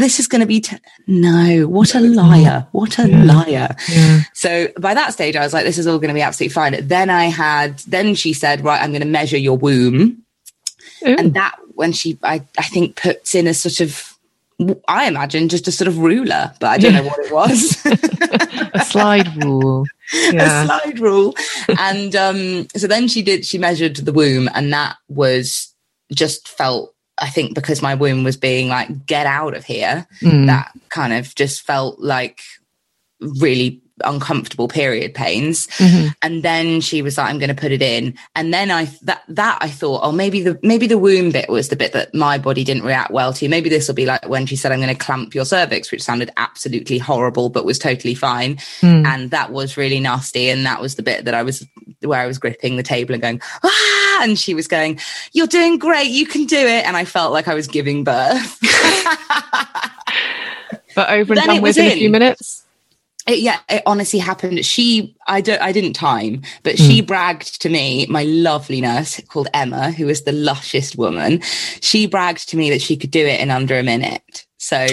[0.00, 2.66] this is going to be, t- no, what a liar.
[2.72, 3.74] What a liar.
[3.88, 4.22] Yeah.
[4.34, 6.86] So by that stage, I was like, this is all going to be absolutely fine.
[6.86, 10.22] Then I had, then she said, right, I'm going to measure your womb.
[11.06, 11.16] Ooh.
[11.16, 14.18] And that, when she, I, I think, puts in a sort of,
[14.88, 17.86] I imagine just a sort of ruler, but I don't know what it was.
[18.74, 19.86] a slide rule.
[20.12, 20.64] Yeah.
[20.64, 21.36] a slide rule.
[21.78, 25.72] and um, so then she did, she measured the womb, and that was
[26.12, 30.46] just felt, I think, because my womb was being like, get out of here, Mm.
[30.46, 32.40] that kind of just felt like
[33.20, 36.14] really uncomfortable period pains Mhm.
[36.22, 39.20] and then she was like i'm going to put it in and then i that
[39.28, 42.38] that i thought oh maybe the maybe the womb bit was the bit that my
[42.38, 44.88] body didn't react well to maybe this will be like when she said i'm going
[44.88, 49.04] to clamp your cervix which sounded absolutely horrible but was totally fine Mm.
[49.06, 51.66] and that was really nasty and that was the bit that i was
[52.02, 54.98] where i was gripping the table and going ah and she was going
[55.32, 58.58] you're doing great you can do it and i felt like i was giving birth
[60.94, 62.64] But over and done it with in a few minutes.
[63.26, 64.64] it, yeah, it honestly happened.
[64.64, 66.84] She, I don't, I didn't time, but Hmm.
[66.84, 71.40] she bragged to me, my lovely nurse called Emma, who was the lushest woman.
[71.80, 74.46] She bragged to me that she could do it in under a minute.
[74.58, 74.86] So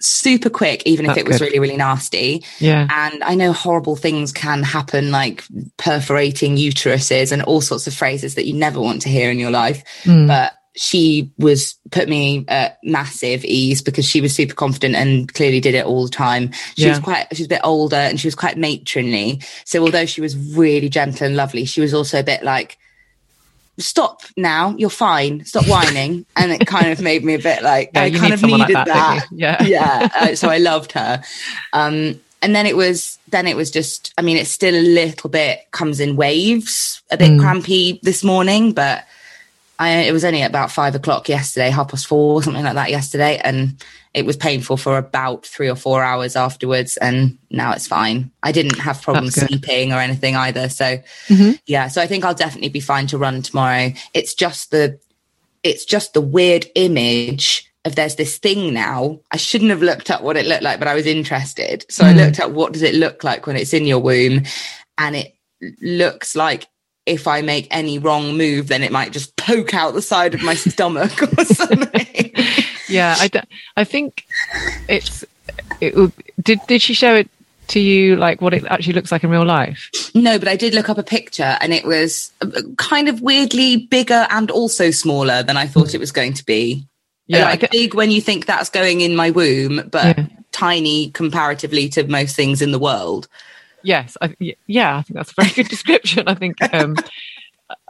[0.00, 1.46] super quick, even if That's it was good.
[1.46, 2.44] really, really nasty.
[2.58, 2.86] Yeah.
[2.90, 5.44] And I know horrible things can happen, like
[5.76, 9.50] perforating uteruses and all sorts of phrases that you never want to hear in your
[9.50, 9.82] life.
[10.04, 10.28] Mm.
[10.28, 15.58] But she was put me at massive ease because she was super confident and clearly
[15.58, 16.52] did it all the time.
[16.76, 19.42] She was quite, she was a bit older and she was quite matronly.
[19.64, 22.78] So although she was really gentle and lovely, she was also a bit like,
[23.78, 26.26] stop now, you're fine, stop whining.
[26.36, 28.60] and it kind of made me a bit like, Yeah, I kind need of someone
[28.60, 29.26] like needed that, that.
[29.32, 29.62] Yeah.
[29.64, 30.08] yeah.
[30.14, 31.22] Uh, so I loved her.
[31.72, 35.30] Um, and then it was, then it was just, I mean, it's still a little
[35.30, 37.40] bit comes in waves, a bit Mm.
[37.40, 39.04] crampy this morning, but
[39.78, 43.40] I, it was only about five o'clock yesterday, half past four, something like that yesterday.
[43.42, 43.76] And
[44.18, 46.96] it was painful for about three or four hours afterwards.
[46.98, 48.30] And now it's fine.
[48.42, 50.68] I didn't have problems sleeping or anything either.
[50.68, 51.58] So Mhm.
[51.66, 53.92] yeah, so I think I'll definitely be fine to run tomorrow.
[54.14, 54.98] It's just the,
[55.62, 59.20] it's just the weird image of there's this thing now.
[59.30, 61.86] I shouldn't have looked up what it looked like, but I was interested.
[61.88, 62.16] So I Mm.
[62.16, 64.42] looked up what does it look like when it's in your womb,
[64.98, 65.34] and it
[65.80, 66.66] looks like
[67.06, 70.42] if I make any wrong move, then it might just poke out the side of
[70.42, 72.32] my stomach or something.
[72.88, 73.16] Yeah.
[73.18, 73.40] I, d-
[73.76, 74.26] I think
[74.88, 75.24] it's,
[75.80, 77.28] it, would- did, did she show it
[77.68, 79.90] to you like what it actually looks like in real life?
[80.14, 82.48] no, but I did look up a picture, and it was uh,
[82.78, 86.86] kind of weirdly bigger and also smaller than I thought it was going to be.
[87.26, 87.44] Yeah.
[87.44, 90.26] Like thi- big when you think that's going in my womb, but Yeah.
[90.50, 93.28] tiny comparatively to most things in the world.
[93.82, 94.34] Yes, I,
[94.66, 96.26] yeah, I think that's a very good description.
[96.26, 96.96] I think, um,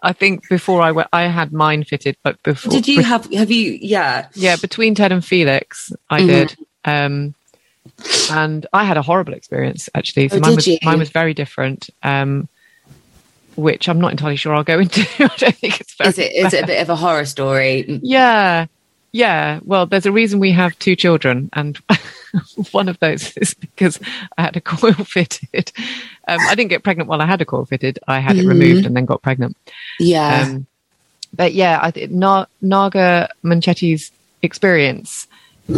[0.02, 3.30] I think before I went, I had mine fitted, but before, Did you have?
[3.32, 3.78] Have you?
[3.80, 4.28] Yeah.
[4.34, 6.26] yeah, between Ted and Felix, I Mhm.
[6.26, 7.34] did, um,
[8.30, 10.28] and I had a horrible experience actually.
[10.28, 10.78] So Oh, mine was you?
[10.82, 12.48] mine was very different, um,
[13.56, 15.00] which I'm not entirely sure I'll go into.
[15.18, 16.32] I don't think it's very Is it?
[16.32, 18.00] Is it a bit of a horror story?
[18.02, 18.66] Yeah.
[19.18, 19.58] Yeah.
[19.64, 21.50] Well, there's a reason we have two children.
[21.52, 21.76] And
[22.70, 23.98] one of those is because
[24.36, 25.72] I had a coil fitted.
[26.28, 27.98] Um, I didn't get pregnant while I had a coil fitted.
[28.06, 28.48] I had it Mhm.
[28.48, 29.56] removed and then got pregnant.
[29.98, 30.42] Yeah.
[30.46, 30.66] Um,
[31.34, 35.26] but yeah, I think Na- Naga Munchetty's experience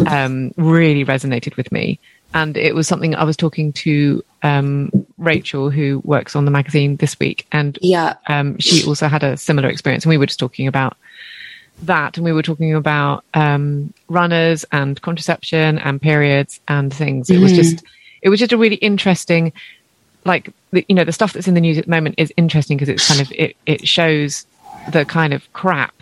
[0.06, 1.98] um, really resonated with me.
[2.34, 6.96] And it was something I was talking to um, Rachel, who works on the magazine
[6.96, 8.14] this week, and yeah.
[8.28, 10.96] um, she also had a similar experience, and we were just talking about
[11.82, 17.30] that, and we were talking about um, runners and contraception and periods and things.
[17.30, 17.56] It was Mhm.
[17.56, 17.84] just,
[18.22, 19.52] it was just a really interesting,
[20.24, 22.76] like the, you know, the stuff that's in the news at the moment is interesting
[22.76, 24.46] because it's kind of it it shows
[24.92, 25.94] the kind of crap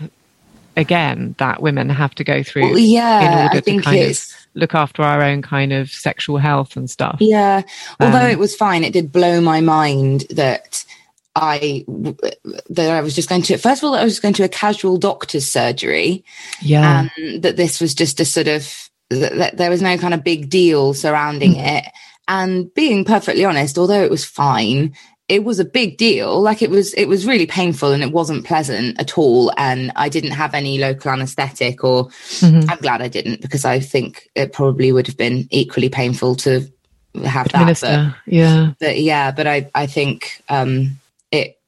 [0.77, 3.43] again that women have to go through Well, in yeah.
[3.45, 4.31] order I think to kind it's.
[4.33, 7.19] of look after our own kind of sexual health and stuff.
[7.21, 7.62] Yeah.
[8.01, 10.85] Although Um, it was fine, it did blow my mind that
[11.40, 11.85] I
[12.70, 13.57] that I was just going to.
[13.59, 16.24] First of all, I was going to a casual doctor's surgery,
[16.62, 17.09] Yeah.
[17.16, 20.51] and that this was just a sort of that, there was no kind of big
[20.51, 21.79] deal surrounding Mm.
[21.79, 21.85] it.
[22.29, 24.94] And being perfectly honest, although it was fine,
[25.29, 26.42] it was a big deal.
[26.42, 29.51] Like it was, it was really painful and it wasn't pleasant at all.
[29.57, 32.09] And I didn't have any local anesthetic or
[32.40, 32.70] Mhm.
[32.70, 36.66] I'm glad I didn't because I think it probably would have been equally painful to
[37.24, 37.81] have that.
[37.81, 38.72] But, Yeah.
[38.79, 40.98] but yeah, but I, I think, um,
[41.33, 41.59] it,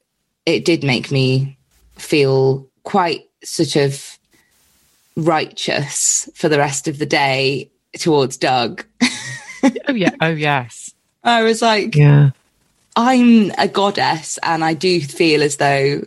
[0.46, 1.56] it did make me
[1.96, 4.18] feel quite sort of
[5.16, 8.84] righteous for the rest of the day towards Doug.
[9.88, 10.14] Oh yeah.
[10.22, 10.94] Oh yes.
[11.22, 12.30] I was like, Yeah.
[12.96, 16.00] I'm a goddess and I do feel as though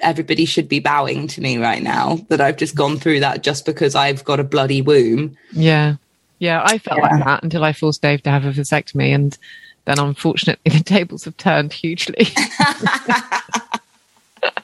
[0.00, 3.66] everybody should be bowing to me right now that I've just gone through that just
[3.66, 5.36] because I've got a bloody womb.
[5.50, 5.96] Yeah.
[6.38, 6.62] Yeah.
[6.64, 7.08] I felt Yeah.
[7.16, 9.36] like that until I forced Dave to have a vasectomy, and
[9.84, 12.28] then unfortunately the tables have turned hugely.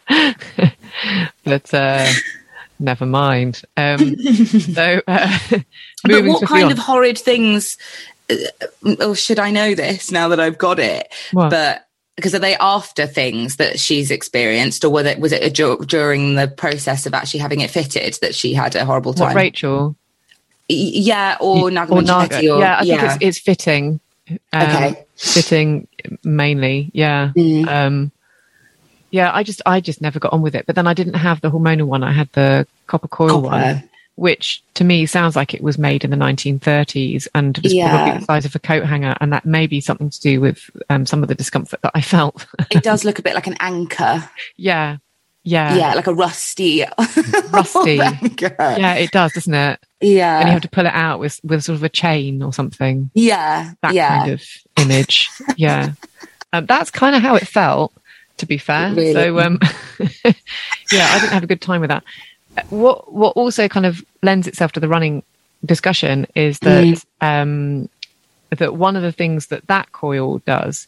[1.44, 2.06] but uh,
[2.78, 3.62] never mind.
[3.76, 5.38] Um, so uh,
[6.04, 6.72] But what kind on.
[6.72, 7.76] of horrid things,
[8.30, 8.36] uh,
[9.00, 11.12] or should I know this now that I've got it?
[11.32, 11.50] What?
[11.50, 11.84] But
[12.16, 15.84] because are they after things that she's experienced, or was it was it a dur-
[15.84, 19.34] during the process of actually having it fitted that she had a horrible what?
[19.34, 19.96] Rachel
[20.68, 22.38] Yeah, or Naga or Naga?
[22.38, 24.00] Or yeah, I think it's it's fitting.
[24.52, 25.04] Um, Okay.
[25.16, 25.88] fitting
[26.24, 26.90] mainly.
[26.94, 27.32] Yeah.
[27.36, 27.68] Mm.
[27.68, 28.12] Um,
[29.10, 30.66] yeah, I just I just never got on with it.
[30.66, 32.02] But then I didn't have the hormonal one.
[32.02, 36.10] I had the copper coil one, which to me sounds like it was made in
[36.10, 37.88] the 1930s and was Yeah.
[37.90, 40.68] probably the size of a coat hanger, and that may be something to do with
[40.90, 42.46] um, some of the discomfort that I felt.
[42.70, 44.28] It does look a bit like an anchor.
[44.56, 44.98] yeah,
[45.48, 46.84] yeah, yeah, like a rusty,
[47.52, 47.94] Rusty.
[47.94, 48.94] yeah.
[48.94, 49.80] It does, doesn't it?
[50.00, 52.52] yeah, and you have to pull it out with with sort of a chain or
[52.52, 53.10] something.
[53.14, 54.18] yeah, That yeah.
[54.18, 54.42] kind of
[54.76, 55.28] image.
[55.56, 55.92] Yeah,
[56.52, 57.92] um, that's kind of how it felt.
[58.38, 59.12] To be fair, Really?
[59.14, 59.58] so um,
[60.92, 62.04] yeah, I didn't have a good time with that.
[62.56, 65.22] Uh, What what also kind of lends itself to the running
[65.64, 67.02] discussion is that Mm.
[67.20, 67.88] um,
[68.50, 70.86] that one of the things that that coil does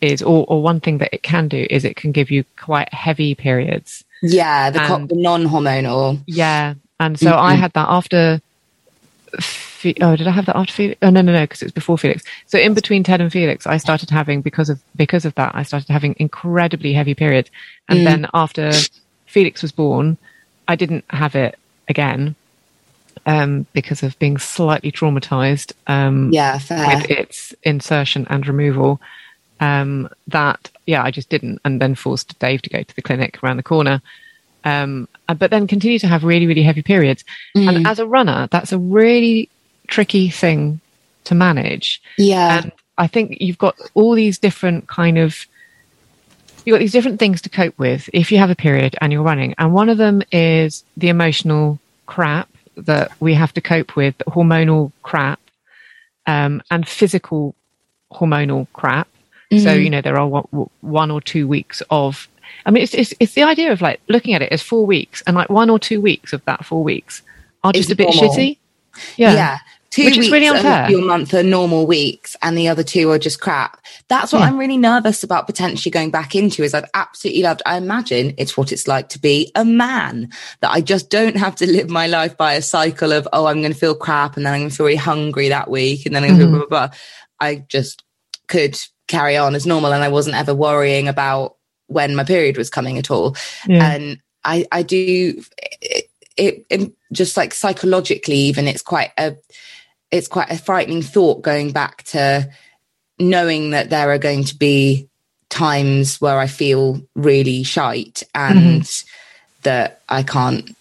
[0.00, 2.92] is, or, or one thing that it can do is it can give you quite
[2.94, 4.04] heavy periods.
[4.22, 6.20] yeah, the, co- the non-hormonal.
[6.26, 8.40] Yeah, and so I had that after.
[9.40, 10.98] Fe- oh, did I have that after Felix?
[11.02, 12.22] Oh no, no, no, because it was before Felix.
[12.46, 15.62] So in between Ted and Felix, I started having because of because of that, I
[15.62, 17.50] started having incredibly heavy periods,
[17.88, 18.72] and then after
[19.26, 20.18] Felix was born,
[20.68, 21.58] I didn't have it
[21.88, 22.34] again
[23.26, 26.96] um, because of being slightly traumatized um, Yeah, fair.
[26.98, 29.00] with its insertion and removal.
[29.60, 33.42] Um, that yeah, I just didn't, and then forced Dave to go to the clinic
[33.42, 34.02] around the corner.
[34.64, 37.24] Um, but then continue to have really, really heavy periods.
[37.54, 39.48] And as a runner, that's a really
[39.86, 40.80] tricky thing
[41.24, 42.02] to manage.
[42.18, 45.46] yeah, And I think you've got all these different kind of
[46.64, 49.22] you've got these different things to cope with if you have a period and you're
[49.22, 49.54] running.
[49.58, 54.24] And one of them is the emotional crap that we have to cope with, the
[54.24, 55.40] hormonal crap,
[56.26, 57.54] um, and physical
[58.12, 59.08] hormonal crap.
[59.58, 62.28] So, you know, there are one, one or two weeks of,
[62.66, 65.22] I mean, it's, it's, it's the idea of like looking at it as four weeks
[65.26, 67.22] and like one or two weeks of that four weeks
[67.64, 68.32] are just a bit normal.
[68.32, 68.58] shitty.
[69.16, 69.32] yeah.
[69.34, 69.58] Yeah.
[69.90, 73.10] Two Which is weeks really of your month are normal weeks, and the other two
[73.10, 73.80] are just crap.
[74.06, 74.44] That's what Yeah.
[74.46, 76.62] I'm really nervous about potentially going back into.
[76.62, 77.60] Is I've absolutely loved.
[77.66, 80.30] I imagine it's what it's like to be a man.
[80.60, 83.62] That I just don't have to live my life by a cycle of oh, I'm
[83.62, 86.14] going to feel crap, and then I'm going to feel really hungry that week, and
[86.14, 86.50] then I'm going to Mhm.
[86.50, 86.96] blah, blah, blah.
[87.40, 88.04] I just
[88.46, 88.78] could
[89.10, 92.98] carry on as normal, and I wasn't ever worrying about when my period was coming
[92.98, 93.92] at all Yeah.
[93.92, 95.42] and I I do
[95.82, 99.36] it, it, it just like psychologically even it's quite a
[100.10, 102.48] it's quite a frightening thought going back to
[103.18, 105.08] knowing that there are going to be
[105.50, 109.08] times where I feel really shite and mm-hmm.
[109.62, 110.74] that I can't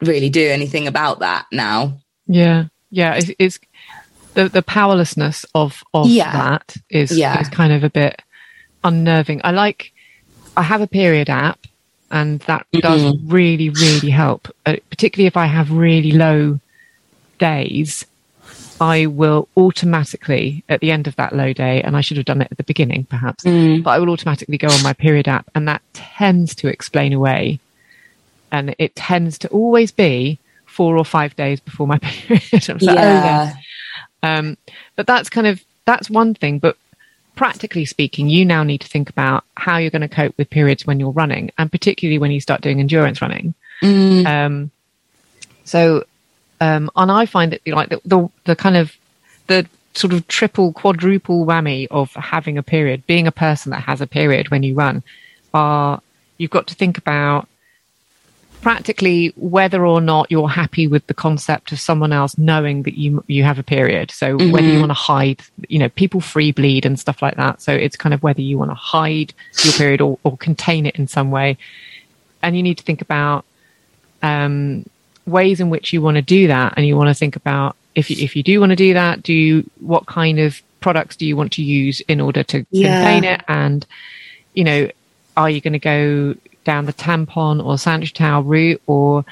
[0.00, 1.98] really do anything about that now.
[2.26, 3.14] Yeah, yeah.
[3.14, 3.58] It's, it's
[4.36, 6.30] the the powerlessness of of Yeah.
[6.32, 7.40] that is Yeah.
[7.40, 8.22] is kind of a bit
[8.84, 9.40] unnerving.
[9.42, 9.92] I like.
[10.56, 11.58] I have a period app,
[12.10, 13.28] and that does Mm-hmm.
[13.38, 14.42] really really help.
[14.64, 16.60] Uh, particularly if I have really low
[17.38, 18.06] days,
[18.80, 22.40] I will automatically at the end of that low day, and I should have done
[22.42, 23.82] it at the beginning perhaps, Mm.
[23.82, 27.58] but I will automatically go on my period app, and that tends to explain away.
[28.52, 32.70] And it tends to always be four or five days before my period.
[32.70, 33.52] I'm like, oh, yeah.
[34.22, 34.56] Um,
[34.96, 36.58] but that's kind of that's one thing.
[36.58, 36.76] But
[37.34, 40.86] practically speaking, you now need to think about how you're going to cope with periods
[40.86, 43.54] when you're running, and particularly when you start doing endurance running.
[43.82, 44.26] Mm.
[44.26, 44.70] Um,
[45.64, 46.04] so,
[46.60, 48.96] um, and I find that like the, the the kind of
[49.46, 54.00] the sort of triple, quadruple whammy of having a period, being a person that has
[54.00, 55.02] a period when you run,
[55.54, 56.00] are
[56.38, 57.48] you've got to think about
[58.66, 63.22] practically whether or not you're happy with the concept of someone else knowing that you
[63.28, 64.10] you have a period.
[64.10, 64.50] So mm-hmm.
[64.50, 67.62] whether you want to hide, you know, people free bleed and stuff like that.
[67.62, 70.96] So it's kind of whether you want to hide your period or, or contain it
[70.96, 71.58] in some way.
[72.42, 73.44] And you need to think about
[74.24, 74.84] um,
[75.26, 78.10] ways in which you want to do that, and you want to think about if
[78.10, 81.24] you, if you do want to do that, do you, what kind of products do
[81.24, 83.00] you want to use in order to yeah.
[83.00, 83.86] contain it, and
[84.54, 84.90] you know,
[85.36, 86.34] are you going to go
[86.66, 89.24] down the tampon or sanitary towel route or,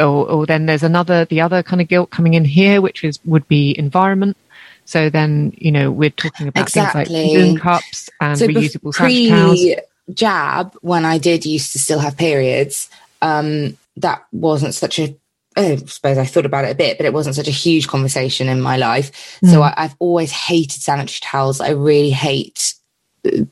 [0.00, 3.20] or, or then there's another, the other kind of guilt coming in here, which is,
[3.24, 4.36] would be environment.
[4.84, 7.04] So then, you know, we're talking about exactly.
[7.04, 9.84] things like Moon cups and so reusable sanitary towels.
[10.14, 12.88] Jab, when I did used to still have periods,
[13.20, 15.14] um, that wasn't such a
[15.56, 18.48] I suppose I thought about it a bit, but it wasn't such a huge conversation
[18.48, 19.40] in my life.
[19.42, 19.50] Mm.
[19.50, 21.60] So I, have always hated sanitary towels.
[21.60, 22.74] I really hate
[23.26, 23.44] uh,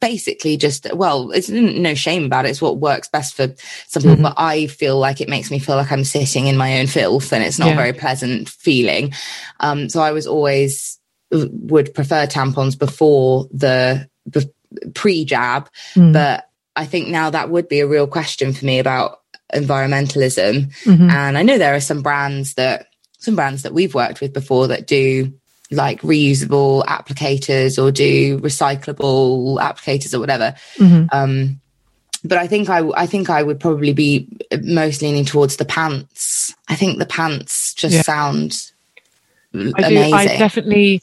[0.00, 3.52] basically just well it's no shame about it it's what works best for
[3.86, 4.22] some people mm-hmm.
[4.22, 7.32] but i feel like it makes me feel like i'm sitting in my own filth
[7.32, 7.72] and it's not yeah.
[7.72, 9.12] a very pleasant feeling
[9.60, 10.98] um, so i was always
[11.32, 14.50] uh, would prefer tampons before the, the
[14.94, 16.12] pre-jab mm.
[16.12, 19.20] but i think now that would be a real question for me about
[19.54, 21.10] environmentalism mm-hmm.
[21.10, 22.86] and i know there are some brands that
[23.18, 25.32] some brands that we've worked with before that do
[25.70, 30.54] like reusable applicators or do recyclable applicators or whatever.
[30.76, 31.06] Mm-hmm.
[31.12, 31.60] Um,
[32.24, 34.28] but I think I, I think I would probably be
[34.62, 36.54] most leaning towards the pants.
[36.68, 38.02] I think the pants just yeah.
[38.02, 38.72] sound
[39.54, 40.10] I amazing.
[40.10, 41.02] Do, I definitely,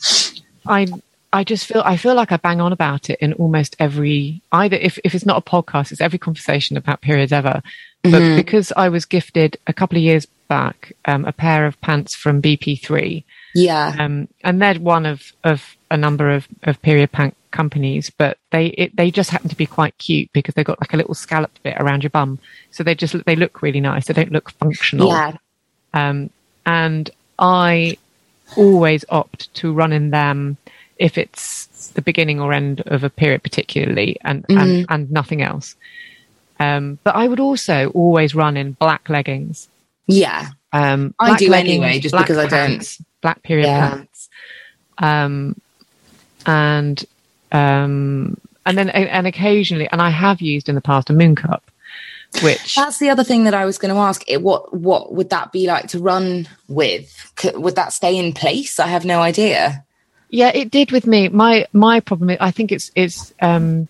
[0.66, 0.88] I,
[1.34, 4.78] I just feel, I feel like I bang on about it in almost every, either
[4.78, 7.62] if, if it's not a podcast, it's every conversation about periods ever.
[8.04, 8.36] But mm-hmm.
[8.36, 12.42] because I was gifted a couple of years back, um, a pair of pants from
[12.42, 13.24] BP3,
[13.58, 13.96] yeah.
[13.98, 18.68] Um, and they're one of, of a number of, of period pant companies, but they,
[18.68, 21.62] it, they just happen to be quite cute because they've got like a little scalloped
[21.64, 22.40] bit around your bum.
[22.72, 24.06] So they just, they look really nice.
[24.06, 25.08] They don't look functional.
[25.08, 25.38] Yeah.
[25.94, 26.30] Um,
[26.66, 27.98] and I
[28.56, 30.58] always opt to run in them
[30.98, 34.60] if it's the beginning or end of a period particularly and, mm-hmm.
[34.60, 35.76] and, and nothing else.
[36.60, 39.68] Um, but I would also always run in black leggings.
[40.08, 40.50] Yeah.
[40.74, 43.90] Um, I do leggings, anyway, just because pants, I don't black period yeah.
[43.90, 44.30] pants,
[44.98, 45.60] um,
[46.46, 47.06] and
[47.52, 51.72] um, and then and occasionally, and I have used in the past a moon cup,
[52.42, 54.24] which that's the other thing that I was going to ask.
[54.28, 57.32] It, what what would that be like to run with?
[57.36, 58.80] Could, would that stay in place?
[58.80, 59.86] I have no idea.
[60.30, 61.30] Yeah, it did with me.
[61.30, 63.88] My my problem, I think it's it's um,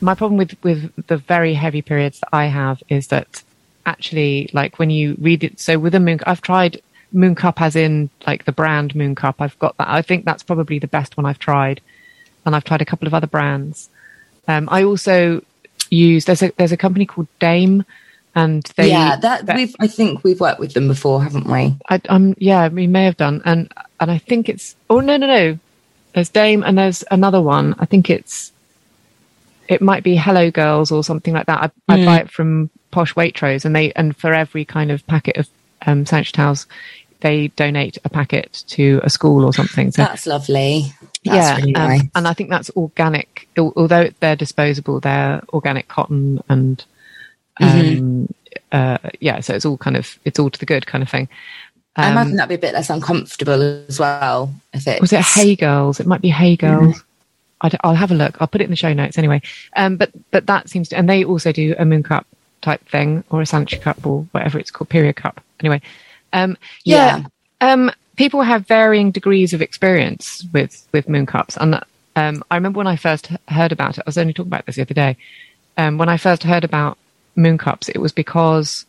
[0.00, 3.42] my problem with with the very heavy periods that I have is that
[3.88, 6.80] actually, like when you read it, so with a moon, I've tried
[7.12, 9.36] Moon Cup as in like the brand Moon Cup.
[9.40, 9.88] I've got that.
[9.88, 11.80] I think that's probably the best one I've tried.
[12.44, 13.88] And I've tried a couple of other brands.
[14.46, 15.42] Um, I also
[15.90, 17.84] use, there's a, there's a company called Dame
[18.34, 21.76] and they, yeah, that we've, I think we've worked with them before, haven't we?
[21.88, 23.42] I, um, yeah, we may have done.
[23.44, 25.58] And, and I think it's, oh, no, no, no.
[26.14, 27.74] There's Dame and there's another one.
[27.78, 28.52] I think it's,
[29.68, 31.62] it might be Hello Girls or something like that.
[31.88, 32.02] I, mm.
[32.02, 35.48] I buy it from Posh Waitrose and they, and for every kind of packet of
[35.86, 36.66] um, towels,
[37.20, 39.90] they donate a packet to a school or something.
[39.90, 40.92] So that's lovely.
[41.24, 42.02] That's yeah, really um, nice.
[42.14, 43.48] and I think that's organic.
[43.58, 46.84] Although they're disposable, they're organic cotton and
[47.60, 48.24] um, mm-hmm.
[48.72, 49.40] uh, yeah.
[49.40, 51.28] So it's all kind of it's all to the good kind of thing.
[51.96, 54.54] Um, I imagine that'd be a bit less uncomfortable as well.
[54.72, 57.02] If it was it Hey Girls, it might be Hey Girls.
[57.62, 57.76] Mm-hmm.
[57.82, 58.40] i will have a look.
[58.40, 59.42] I'll put it in the show notes anyway.
[59.74, 62.26] Um, but but that seems to, and they also do a moon cup
[62.68, 65.42] type thing or a sanitary cup or whatever it's called, period cup.
[65.60, 65.80] Anyway,
[66.34, 67.72] um, yeah, yeah.
[67.72, 71.80] Um, people have varying degrees of experience with with moon cups, and
[72.16, 74.04] um, I remember when I first heard about it.
[74.06, 75.16] I was only talking about this the other day.
[75.78, 76.98] Um, when I first heard about
[77.36, 78.84] moon cups, it was because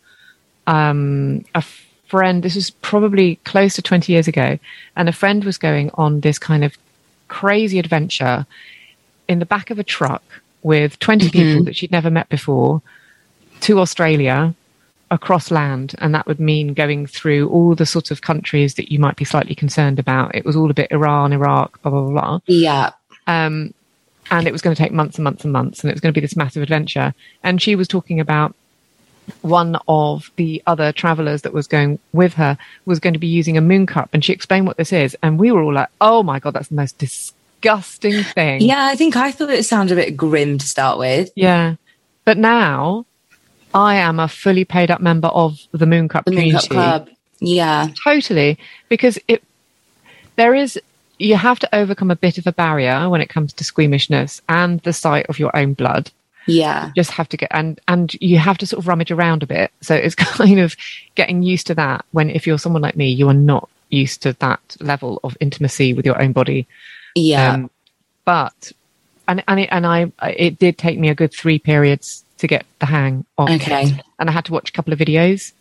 [0.67, 1.63] um, a
[2.07, 2.43] friend.
[2.43, 4.59] This was probably close to twenty years ago,
[4.97, 6.77] and a friend was going on this kind of
[7.30, 8.45] crazy adventure
[9.30, 10.23] in the back of a truck
[10.63, 11.32] with 20 mm-hmm.
[11.32, 12.82] people that she'd never met before
[13.62, 14.53] to Australia
[15.12, 18.99] across land, and that would mean going through all the sort of countries that you
[18.99, 20.36] might be slightly concerned about.
[20.36, 22.39] It was all a bit Iran, Iraq, blah blah blah.
[22.45, 22.91] Yeah.
[23.28, 23.74] Um,
[24.32, 26.14] and it was going to take months and months and months, and it was going
[26.14, 27.14] to be this massive adventure.
[27.43, 28.55] And she was talking about
[29.41, 33.57] one of the other travelers that was going with her was going to be using
[33.57, 36.24] a moon cup, and she explained what this is, and we were all like, "Oh
[36.24, 40.01] my god, that's the most disgusting thing." Yeah, I think I thought it sounded a
[40.01, 41.32] bit grim to start with.
[41.36, 41.76] Yeah,
[42.26, 43.05] but now
[43.74, 46.74] I am a fully paid up member of the Moon Cup the community.
[46.74, 47.17] Moon Cup Club.
[47.39, 47.89] Yeah.
[48.03, 48.57] Totally.
[48.88, 49.43] Because it
[50.36, 50.80] there is
[51.17, 54.80] you have to overcome a bit of a barrier when it comes to squeamishness and
[54.82, 56.11] the sight of your own blood.
[56.47, 56.88] Yeah.
[56.88, 59.47] You just have to get and and you have to sort of rummage around a
[59.47, 59.72] bit.
[59.82, 60.76] So it's kind of
[61.15, 62.05] getting used to that.
[62.11, 65.93] When if you're someone like me, you are not used to that level of intimacy
[65.93, 66.67] with your own body.
[67.15, 67.53] Yeah.
[67.53, 67.70] Um,
[68.26, 68.72] but
[69.28, 72.65] and and it, and I it did take me a good three periods to get
[72.79, 73.83] the hang of Okay.
[73.83, 74.05] it.
[74.19, 75.51] And I had to watch a couple of videos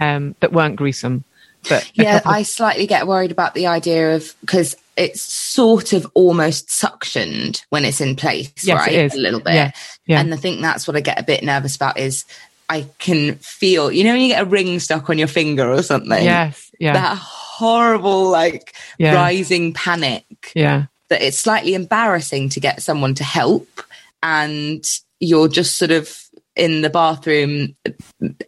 [0.00, 1.24] um, that weren't gruesome.
[1.68, 6.06] But yeah, couple I slightly get worried about the idea of because it's sort of
[6.14, 8.92] almost suctioned when it's in place, Yes, right?
[8.92, 9.14] it is.
[9.14, 9.54] A little bit.
[9.54, 9.70] Yeah,
[10.06, 10.20] yeah.
[10.20, 12.24] And I think that's what I get a bit nervous about is
[12.68, 15.82] I can feel, you know, when you get a ring stuck on your finger or
[15.82, 16.22] something.
[16.24, 19.14] yes, yeah, That horrible, like Yeah.
[19.14, 23.68] rising panic yeah, that it's slightly embarrassing to get someone to help
[24.22, 24.84] and
[25.22, 26.18] you're just sort of
[26.56, 27.74] in the bathroom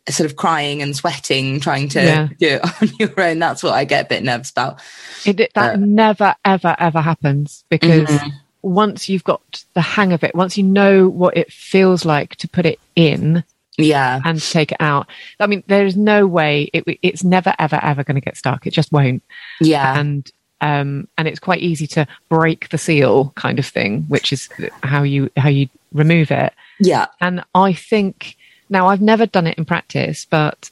[0.09, 2.29] sort of crying and sweating trying to Yeah.
[2.39, 4.81] do it on your own that's what i get a bit nervous about
[5.25, 8.33] it, that Uh, never ever ever happens because Mhm.
[8.63, 12.49] once you've got the hang of it, once you know what it feels like to
[12.49, 13.45] put it in
[13.77, 15.07] yeah and take it out.
[15.41, 18.67] I mean, there is no way it, it's never ever ever going to get stuck.
[18.67, 19.23] It just won't.
[19.61, 24.33] yeah and um, and it's quite easy to break the seal kind of thing, which
[24.33, 24.49] is
[24.83, 26.53] how you how you remove it.
[26.81, 28.37] Yeah And I think
[28.69, 30.71] now I've never done it in practice, but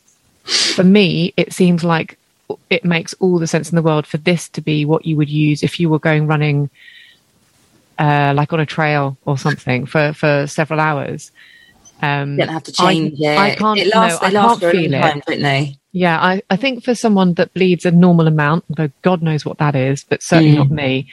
[0.75, 2.19] for me, it seems like
[2.69, 5.29] it makes all the sense in the world for this to be what you would
[5.31, 6.69] use if you were going running,
[7.99, 11.31] uh, like on a trail or something for for several hours.
[12.03, 13.79] Um, you don't have to I- change it I can't.
[13.79, 15.25] it lasts, no, I last can't for a long feel it.
[15.27, 19.23] don't they Yeah, I, I think for someone that bleeds a normal amount, though God
[19.23, 20.59] knows what that is, but certainly Mm.
[20.59, 21.07] not me,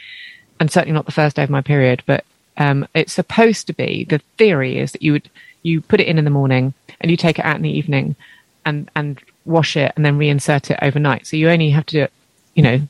[0.58, 2.02] and certainly not the first day of my period.
[2.06, 2.24] But
[2.56, 4.04] um, it's supposed to be.
[4.04, 5.28] The theory is that you would
[5.62, 8.16] you put it in in the morning and you take it out in the evening,
[8.64, 11.26] and and wash it and then reinsert it overnight.
[11.26, 12.12] So you only have to do it,
[12.54, 12.80] you know,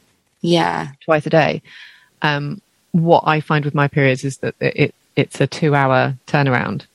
[0.41, 1.63] yeah twice a day.
[2.23, 2.61] Um,
[2.93, 6.87] what I find with my periods is that it it's a two hour turnaround.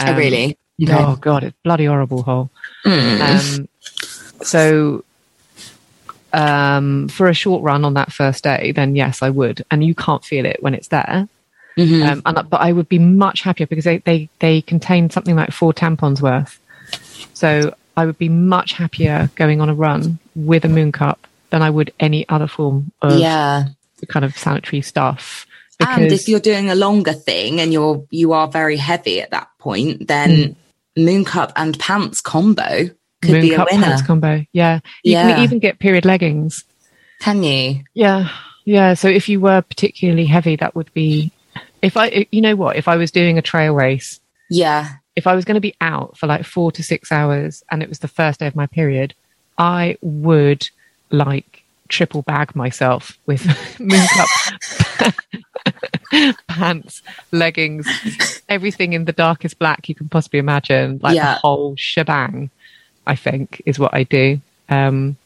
[0.00, 0.58] oh, Um, really
[0.90, 2.50] Oh God, it's bloody horrible hole.
[2.84, 3.60] Mm.
[3.60, 3.68] Um,
[4.42, 5.04] so,
[6.32, 9.64] um, for a short run on that first day, then yes, I would.
[9.70, 11.28] And you can't feel it when it's there.
[11.76, 12.08] Mhm.
[12.08, 15.50] Um, and, but I would be much happier because they, they, they contain something like
[15.50, 16.58] four tampons worth.
[17.34, 21.62] So I would be much happier going on a run with a moon cup than
[21.62, 23.64] I would any other form of yeah
[24.08, 25.46] kind of sanitary stuff.
[25.80, 29.48] and if you're doing a longer thing and you're you are very heavy at that
[29.58, 30.54] point then
[30.94, 32.90] moon cup and pants combo
[33.22, 35.34] could moon be a cup winner pants combo, yeah, you Yeah.
[35.36, 36.64] can even get period leggings.
[37.20, 38.28] can you Yeah,
[38.66, 38.92] yeah.
[38.94, 41.32] So if you were particularly heavy, that would be.
[41.84, 44.20] If I, you know what, if I was doing a trail race,
[44.50, 47.84] yeah if I was going to be out for like four to six hours and
[47.84, 49.14] it was the first day of my period,
[49.56, 50.68] I would
[51.10, 53.46] like triple bag myself with
[53.78, 55.14] moon cup
[56.48, 57.86] pants, leggings,
[58.48, 61.34] everything in the darkest black you can possibly imagine, like Yeah.
[61.34, 62.50] the whole shebang.
[63.06, 64.40] I think is what I do.
[64.68, 65.16] Um,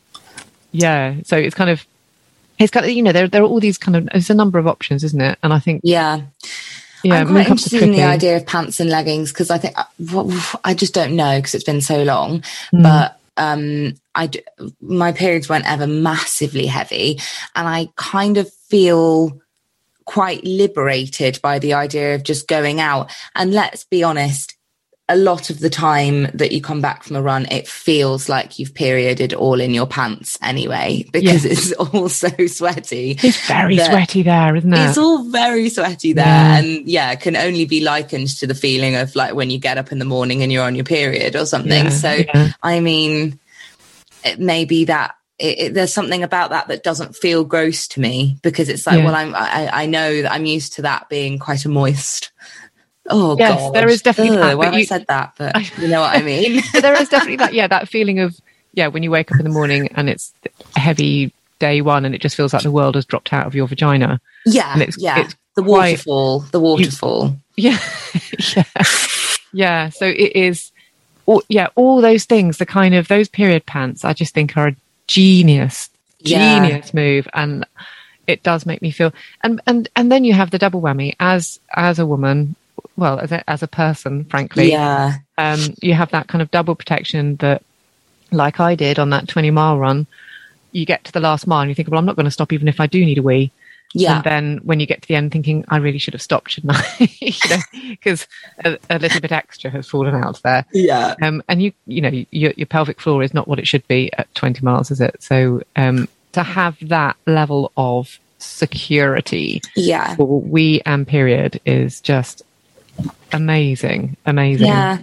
[0.73, 1.87] yeah, so it's kind of
[2.59, 4.59] it's kind of you know there there are all these kind of there's a number
[4.59, 5.39] of options, isn't it?
[5.43, 6.23] And I think yeah
[7.05, 9.77] yeah, I'm quite interested in the idea of pants and leggings because I think
[10.65, 12.43] I just don't know because it's been so long.
[12.75, 12.83] Mm.
[12.83, 14.31] But um, I
[14.81, 17.21] my periods weren't ever massively heavy,
[17.55, 19.41] and I kind of feel
[20.05, 23.13] quite liberated by the idea of just going out.
[23.35, 24.57] And let's be honest,
[25.11, 28.59] a lot of the time that you come back from a run, it feels like
[28.59, 33.19] you've perioded all in your pants anyway because it's all so sweaty.
[33.23, 34.89] It's very that- sweaty there, isn't it?
[34.89, 36.27] It's all very sweaty there.
[36.27, 36.59] Yeah.
[36.59, 39.93] And yeah, can only be likened to the feeling of like when you get up
[39.93, 41.87] in the morning and you're on your period or something.
[41.87, 42.19] Yeah, so.
[42.63, 43.39] I mean,
[44.25, 48.01] it may be that it, it, there's something about that that doesn't feel gross to
[48.01, 51.39] me because it's like, well, I'm, I, I know that I'm used to that being
[51.39, 52.33] quite a moist.
[53.11, 53.75] Oh, Yes, God.
[53.75, 55.33] there is definitely Ugh, that, but have I you- said that?
[55.39, 56.63] But you know what I mean?
[56.81, 58.39] There is definitely that, yeah, that feeling of,
[58.75, 60.33] yeah, when you wake up in the morning and it's
[60.77, 63.55] a heavy day one and it just feels like the world has dropped out of
[63.55, 64.21] your vagina.
[64.47, 64.73] yeah.
[64.73, 65.21] And it's- yeah.
[65.21, 67.37] it's the quite- waterfall, the waterfall.
[67.57, 67.79] Yeah.
[68.57, 68.65] yeah.
[69.53, 69.89] Yeah.
[69.89, 70.71] So it is,
[71.27, 74.69] all, yeah, all those things, the kind of those period pants, I just think are
[74.69, 75.91] a genius,
[76.21, 76.67] Yeah.
[76.69, 77.27] genius move.
[77.35, 77.65] And
[78.27, 81.59] it does make me feel, and, and, and then you have the double whammy as,
[81.75, 82.55] as a woman,
[82.99, 84.70] well, as a, as a person, frankly.
[84.72, 85.14] yeah.
[85.38, 87.62] um, you have that kind of double protection that,
[88.32, 90.07] like I did on that 20 mile run,
[90.72, 92.53] you get to the last mile and you think, well, I'm not going to stop
[92.53, 93.53] even if I do need a wee.
[93.94, 94.16] Yeah.
[94.16, 96.74] And then when you get to the end, thinking, I really should have stopped, shouldn't
[96.76, 97.09] I?
[97.88, 98.26] Because
[98.64, 100.66] a, a little bit extra has fallen out there.
[100.74, 101.14] Yeah.
[101.22, 104.12] Um, and you, you know, your, your pelvic floor is not what it should be
[104.18, 105.22] at 20 miles, is it?
[105.22, 110.16] So um, to have that level of security Yeah.
[110.16, 112.42] for we and period is just
[113.32, 114.66] amazing, amazing.
[114.66, 114.99] Yeah.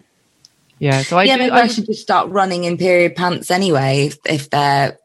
[0.79, 1.03] Yeah.
[1.03, 4.17] So I yeah, do, maybe I, should just start running in period pants anyway if,
[4.25, 4.97] if they're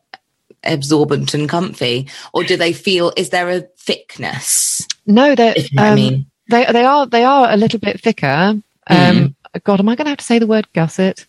[0.65, 2.09] absorbent and comfy.
[2.33, 3.13] Or do they feel?
[3.17, 4.87] Is there a thickness?
[5.07, 6.27] no, they're, you know I um, mean.
[6.49, 8.27] they they are they are a little bit thicker.
[8.27, 9.35] Um, Mm.
[9.65, 11.25] God, am I going to have to say the word gusset?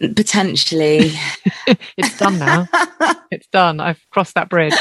[0.00, 1.12] Potentially.
[1.96, 2.66] It's done now.
[3.30, 3.78] it's done.
[3.80, 4.74] I've crossed that bridge.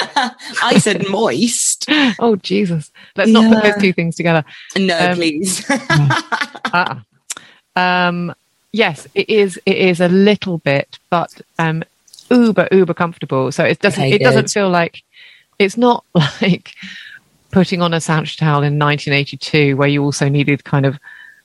[0.63, 1.85] I said moist.
[2.19, 2.91] Oh Jesus!
[3.15, 4.43] Let's not put those two things together.
[4.77, 5.65] No, Um, please.
[5.69, 7.03] Ah.
[7.75, 8.33] Um,
[8.71, 9.59] yes, it is.
[9.65, 11.83] It is a little bit, but um,
[12.31, 13.51] uber uber comfortable.
[13.51, 14.03] So it doesn't.
[14.03, 15.03] Okay, it doesn't feel like
[15.59, 16.73] it's not like
[17.51, 20.97] putting on a sandwich towel in 1982, where you also needed kind of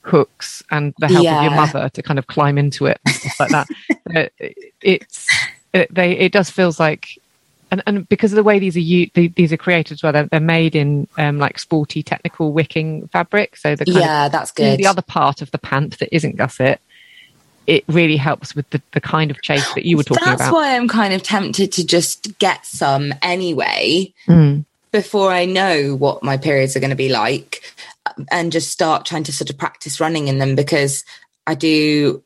[0.05, 3.41] hooks and the help of your mother to kind of climb into it and stuff
[3.41, 3.69] like that.
[4.15, 4.29] Uh,
[4.83, 5.29] it's
[5.73, 6.13] it, they.
[6.13, 7.19] It does feels like.
[7.71, 10.13] And, and because of the way these are u- the, these are created as well,
[10.13, 13.57] they're, they're made in um, like sporty technical wicking fabric.
[13.57, 14.79] So the kind of yeah, that's good.
[14.79, 16.81] the other part of the pant that isn't gusset,
[17.67, 20.45] it really helps with the, the kind of chase that you were talking That's about.
[20.45, 24.67] That's why I'm kind of tempted to just get some anyway Mm.
[24.93, 27.63] before I know what my periods are going to be like
[28.31, 31.05] and just start trying to sort of practice running in them because
[31.47, 32.23] I do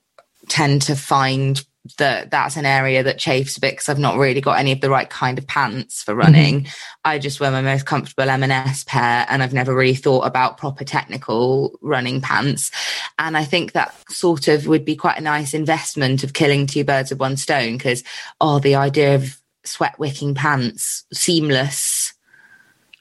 [0.49, 1.65] tend to find
[1.97, 4.81] that that's an area that chafes a bit because I've not really got any of
[4.81, 6.21] the right kind of pants for mm-hmm.
[6.21, 6.67] running.
[7.05, 10.85] I just wear my most comfortable M&S pair and I've never really thought about proper
[10.85, 12.71] technical running pants.
[13.19, 16.85] And I think that sort of would be quite a nice investment of killing two
[16.85, 18.05] birds with one stone because,
[18.41, 22.13] oh, the idea of sweat wicking pants, seamless.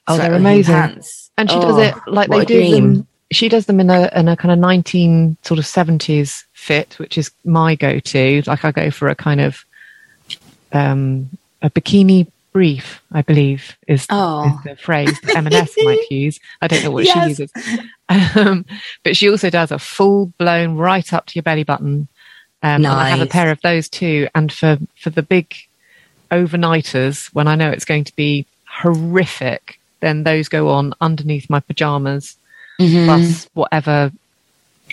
[0.06, 0.74] Oh, they're amazing.
[0.74, 1.17] Pants.
[1.38, 3.06] And she Oh, does it like they do them.
[3.30, 7.16] She does them in a in a kind of nineteen sort of seventies fit, which
[7.16, 8.42] is my go to.
[8.46, 9.64] Like I go for a kind of
[10.72, 11.30] um
[11.62, 14.46] a bikini brief, I believe is, Oh.
[14.48, 16.40] is the phrase that M&S might use.
[16.60, 17.22] I don't know what Yes.
[17.24, 17.52] she uses.
[18.08, 18.64] Um,
[19.04, 22.08] but she also does a full blown right up to your belly button.
[22.62, 24.28] Um, and I have a pair of those too.
[24.34, 25.54] And for, for the big
[26.30, 31.60] overnighters, when I know it's going to be horrific, then those go on underneath my
[31.60, 32.36] pajamas,
[32.80, 33.04] Mhm.
[33.06, 34.12] plus whatever.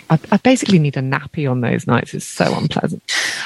[0.09, 2.13] I, I basically need a nappy on those nights.
[2.13, 3.01] It's so unpleasant.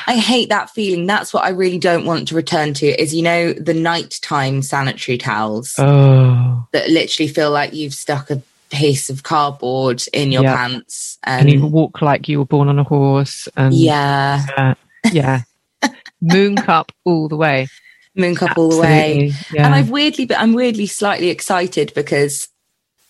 [0.08, 1.06] I hate that feeling.
[1.06, 5.18] That's what I really don't want to return to is, you know, the nighttime sanitary
[5.18, 6.66] towels Oh.
[6.74, 8.42] that literally feel like you've stuck a
[8.72, 10.56] piece of cardboard in your Yeah.
[10.56, 11.18] pants.
[11.24, 13.48] And And, you walk like you were born on a horse.
[13.56, 14.74] And yeah, uh,
[15.12, 15.42] yeah.
[16.22, 17.68] Moon cup all the way.
[18.16, 19.32] Moon cup all the way.
[19.54, 19.66] Yeah.
[19.66, 22.48] And I've weirdly, but I'm weirdly slightly excited because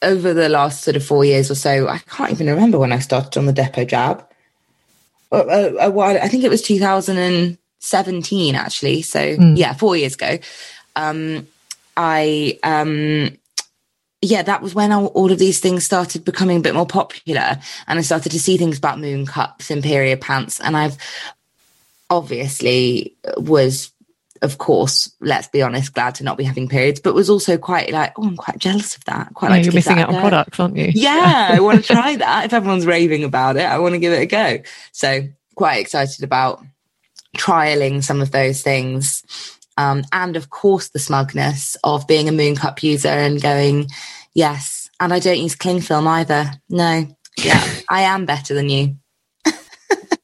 [0.02, 3.00] over the last sort of four years or so, I can't even remember when I
[3.00, 4.26] started on the Depo jab.
[5.32, 9.02] A, a, a while, I think it was 2017 actually.
[9.02, 9.58] So Mm.
[9.58, 10.40] yeah, four years ago.
[10.96, 11.48] Um,
[11.96, 13.38] I um,
[14.22, 17.60] yeah, that was when all, all of these things started becoming a bit more popular,
[17.88, 20.98] and I started to see things about moon cups and period pants, and I've
[22.10, 23.92] obviously was
[24.42, 27.92] of course, let's be honest, glad to not be having periods, but was also quite
[27.92, 29.34] like, oh, I'm quite jealous of that.
[29.34, 30.92] Quite Yeah, like you're missing out on products, aren't you?
[30.94, 32.46] Yeah, I want to try that.
[32.46, 34.60] If everyone's raving about it, I want to give it a go.
[34.92, 36.64] So quite excited about
[37.38, 39.24] trialing some of those things.
[39.78, 43.88] Um, and of course, the smugness of being a Moon Cup user and going,
[44.34, 44.90] yes.
[45.00, 46.52] And I don't use cling film either.
[46.70, 47.08] No.
[47.38, 48.98] Yeah, I am better than you.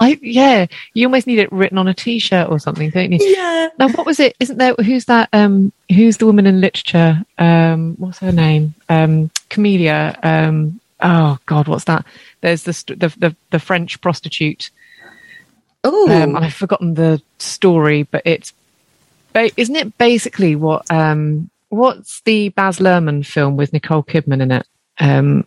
[0.00, 3.18] I yeah, you almost need it written on a t-shirt or something, don't you?
[3.20, 3.68] Yeah.
[3.78, 4.36] Now, what was it?
[4.40, 4.74] Isn't there?
[4.74, 5.28] Who's that?
[5.32, 7.24] Um, who's the woman in literature?
[7.38, 8.74] Um, what's her name?
[8.88, 10.18] Um, Camellia.
[10.22, 12.04] Um, oh God, what's that?
[12.40, 14.70] There's the st- the the, the French prostitute.
[15.84, 18.52] Oh, Um, I've forgotten the story, but it's
[19.32, 24.50] ba- isn't it basically what um what's the Baz Luhrmann film with Nicole Kidman in
[24.50, 24.66] it?
[24.98, 25.44] Um,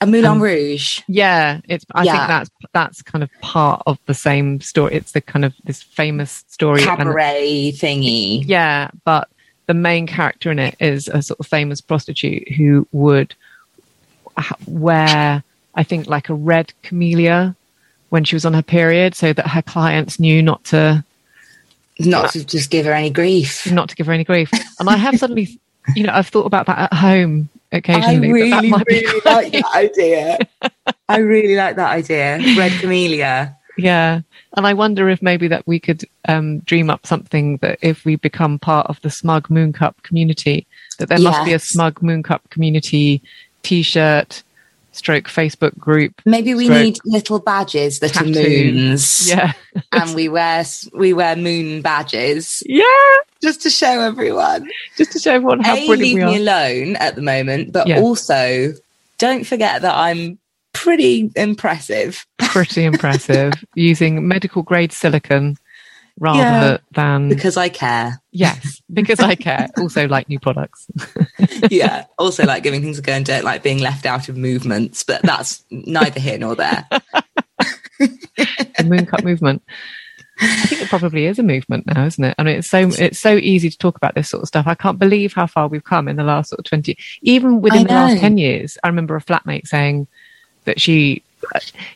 [0.00, 1.00] a Moulin um, Rouge.
[1.08, 1.84] yeah, it's.
[1.94, 2.12] I Yeah.
[2.16, 4.94] think that's that's kind of part of the same story.
[4.94, 6.82] It's the kind of this famous story.
[6.82, 8.42] and- Cabaret thingy.
[8.46, 9.28] yeah, but
[9.66, 13.34] the main character in it is a sort of famous prostitute who would
[14.66, 15.42] wear,
[15.74, 17.54] I think, like a red camellia
[18.10, 21.02] when she was on her period, so that her clients knew not to
[21.98, 23.70] Not to just give her any grief.
[23.72, 24.50] not to give her any grief.
[24.78, 25.58] And I have suddenly,
[25.94, 28.50] you know, I've thought about that at home occasionally.
[28.50, 30.38] that might be quite- that idea.
[31.08, 32.38] I really like that idea.
[32.56, 33.56] Red camellia.
[33.78, 34.20] Yeah.
[34.56, 38.16] And I wonder if maybe that we could um, dream up something that if we
[38.16, 40.66] become part of the Smug Moon Cup community,
[40.98, 43.22] that there must be a Smug Moon Cup community
[43.62, 44.42] t-shirt
[44.92, 46.22] stroke Facebook group.
[46.24, 46.82] Maybe we Stroke.
[46.82, 48.30] need little badges that Tattoo.
[48.30, 49.28] are moons.
[49.28, 49.52] Yeah.
[49.92, 50.64] and we wear
[50.94, 52.84] we wear moon badges Yeah.
[53.42, 54.68] Just to show everyone.
[54.96, 57.86] Just to show everyone how A, brilliant leave we me alone at the moment, but
[57.86, 58.00] Yeah.
[58.00, 58.72] also
[59.18, 60.38] don't forget that I'm
[60.72, 62.26] pretty impressive.
[62.38, 63.52] Pretty impressive.
[63.74, 65.56] Using medical grade silicone
[66.18, 66.76] rather Yeah.
[66.92, 68.20] than Because I care.
[68.32, 69.68] yes, because I care.
[69.78, 70.86] Also, like new products.
[71.70, 72.04] yeah.
[72.18, 75.20] Also like giving things a go and don't like being left out of movements, but
[75.22, 76.86] that's neither here nor there.
[77.98, 79.62] the moon cup movement.
[80.40, 82.34] I think it probably is a movement now, isn't it?
[82.38, 84.66] I mean, it's so it's so easy to talk about this sort of stuff.
[84.66, 87.86] I can't believe how far we've come in the last sort of twenty, even within
[87.86, 88.76] the last ten years.
[88.84, 90.06] I remember a flatmate saying
[90.64, 91.22] that she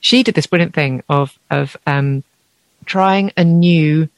[0.01, 2.25] she did this brilliant thing of of um,
[2.87, 4.09] trying a new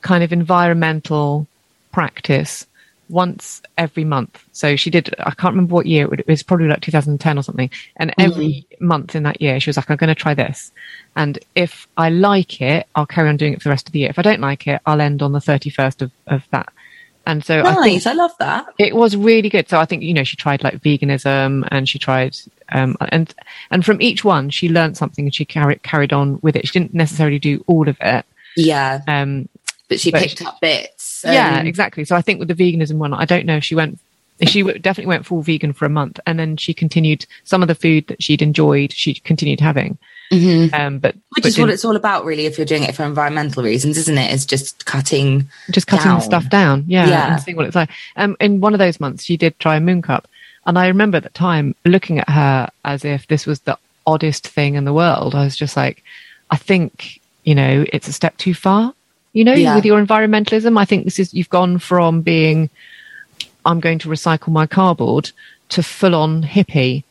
[0.00, 1.46] kind of environmental
[1.92, 2.66] practice
[3.08, 4.44] once every month.
[4.52, 7.70] So she did, I can't remember what year, it was probably like 2010 or something.
[7.96, 10.72] And every month in that year, she was like, I'm going to try this.
[11.16, 14.00] And if I like it, I'll carry on doing it for the rest of the
[14.00, 14.10] year.
[14.10, 16.72] If I don't like it, I'll end on the 31st of, of that.
[17.26, 18.06] And so I Nice.
[18.06, 18.66] I love that.
[18.78, 19.68] it was really good.
[19.68, 22.36] So I think, you know, she tried like veganism and she tried,
[22.70, 23.34] um, and,
[23.70, 26.66] and from each one, she learned something and she carried, carried on with it.
[26.66, 28.24] She didn't necessarily do all of it.
[28.56, 29.02] Yeah.
[29.06, 29.48] Um,
[29.88, 31.22] But she But- picked up bits.
[31.24, 32.04] yeah, exactly.
[32.04, 33.98] So I think with the veganism one, I don't know if she went.
[34.46, 37.74] She definitely went full vegan for a month, and then she continued some of the
[37.74, 38.92] food that she'd enjoyed.
[38.92, 39.98] She continued having,
[40.30, 40.72] mhm.
[40.72, 43.02] um, but Which but is what it's all about, really, if you're doing it for
[43.02, 44.32] environmental reasons, isn't it?
[44.32, 45.48] It's just cutting.
[45.72, 46.20] just cutting down.
[46.20, 46.84] stuff down.
[46.86, 47.32] Yeah, Yeah.
[47.32, 47.90] and seeing what it's like.
[48.14, 50.28] Um, in one of those months, she did try a moon cup,
[50.66, 53.76] and I remember at the time looking at her as if this was the
[54.06, 55.34] oddest thing in the world.
[55.34, 56.04] I was just like,
[56.52, 58.94] I think you know it's a step too far.
[59.38, 59.76] You know, Yeah.
[59.76, 62.68] with your environmentalism, I think this is you've gone from being
[63.64, 65.30] I'm going to recycle my cardboard
[65.68, 67.04] to full on hippie.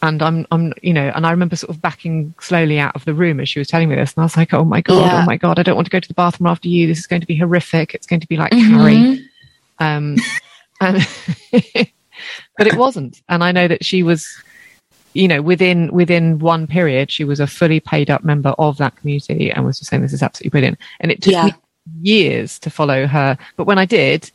[0.00, 3.14] And I'm, I'm, you know, and I remember sort of backing slowly out of the
[3.14, 4.12] room as she was telling me this.
[4.14, 5.22] And I was like, oh my God, Yeah.
[5.22, 6.86] oh my God, I don't want to go to the bathroom after you.
[6.86, 7.94] This is going to be horrific.
[7.96, 8.70] It's going to be like Mhm.
[8.70, 9.28] Carrie.
[9.80, 10.16] Um,
[10.80, 11.08] and,
[12.58, 13.20] but it wasn't.
[13.28, 14.28] And I know that she was,
[15.14, 18.94] you know, within, within one period, she was a fully paid up member of that
[18.94, 20.78] community and was just saying, this is absolutely brilliant.
[21.00, 21.44] And it took Yeah.
[21.46, 21.54] me
[22.00, 23.36] years to follow her.
[23.56, 24.30] But when I did,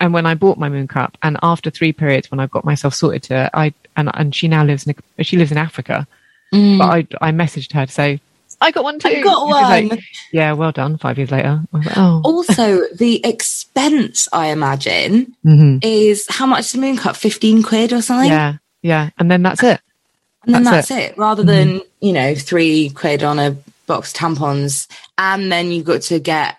[0.00, 2.94] and when I bought my moon cup, and after three periods, when I got myself
[2.94, 6.06] sorted to, I and and she now lives in she lives in Africa,
[6.52, 6.78] Mm.
[6.78, 6.84] but
[7.22, 8.20] I I messaged her to say
[8.60, 9.08] I got one too.
[9.08, 9.98] I got she's like, one.
[10.32, 10.96] yeah, well done.
[10.98, 15.80] Five years later, like, oh, also, the expense, I imagine, Mhm.
[15.82, 17.16] is how much is the moon cup?
[17.16, 18.30] 15 quid or something?
[18.30, 19.80] yeah, yeah, and then that's it.
[20.44, 21.18] And then That's that's, it.
[21.18, 23.56] Rather than, you know, three quid on a
[23.86, 24.86] box tampons.
[25.18, 26.56] And then you've got to get,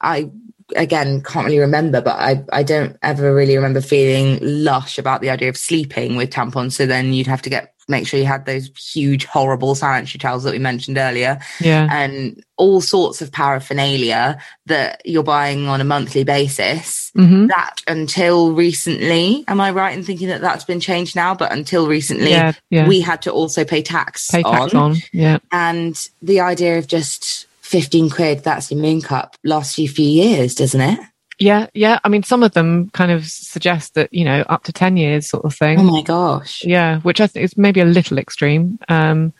[0.00, 0.30] I
[0.76, 5.30] again can't really remember, but I, I don't ever really remember feeling lush about the
[5.30, 6.72] idea of sleeping with tampons.
[6.72, 10.44] So then you'd have to get, make sure you had those huge, horrible sanitary towels
[10.44, 11.40] that we mentioned earlier.
[11.60, 17.10] Yeah, and all sorts of paraphernalia that you're buying on a monthly basis.
[17.14, 21.34] Hmm that until recently am i right in thinking that that's been changed now?
[21.34, 22.86] But until recently yeah, yeah.
[22.86, 24.96] we had to also pay tax, pay tax on.
[25.12, 29.92] Yeah, and the idea of just 15 quid that's your moon cup lasts you a
[29.92, 31.00] few years doesn't it
[31.38, 31.98] yeah, yeah.
[32.04, 35.28] I mean, some of them kind of suggest that you know up to ten years
[35.28, 35.78] sort of thing.
[35.78, 39.32] oh my gosh yeah which i think is maybe a little extreme um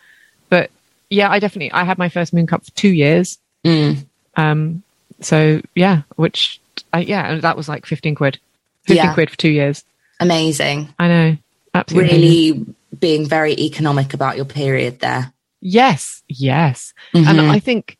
[0.49, 0.70] but
[1.11, 4.05] yeah i definitely i had my first moon cup for two years Mm.
[4.36, 4.82] um
[5.20, 6.61] so yeah which
[6.92, 8.38] I, yeah and that was like 15 quid
[8.86, 9.14] 15 Yeah.
[9.14, 9.84] quid for two years
[10.20, 11.36] amazing i know
[11.74, 12.30] absolutely amazing.
[12.30, 17.51] really being very economic about your period there yes yes and Mhm.
[17.51, 17.99] i think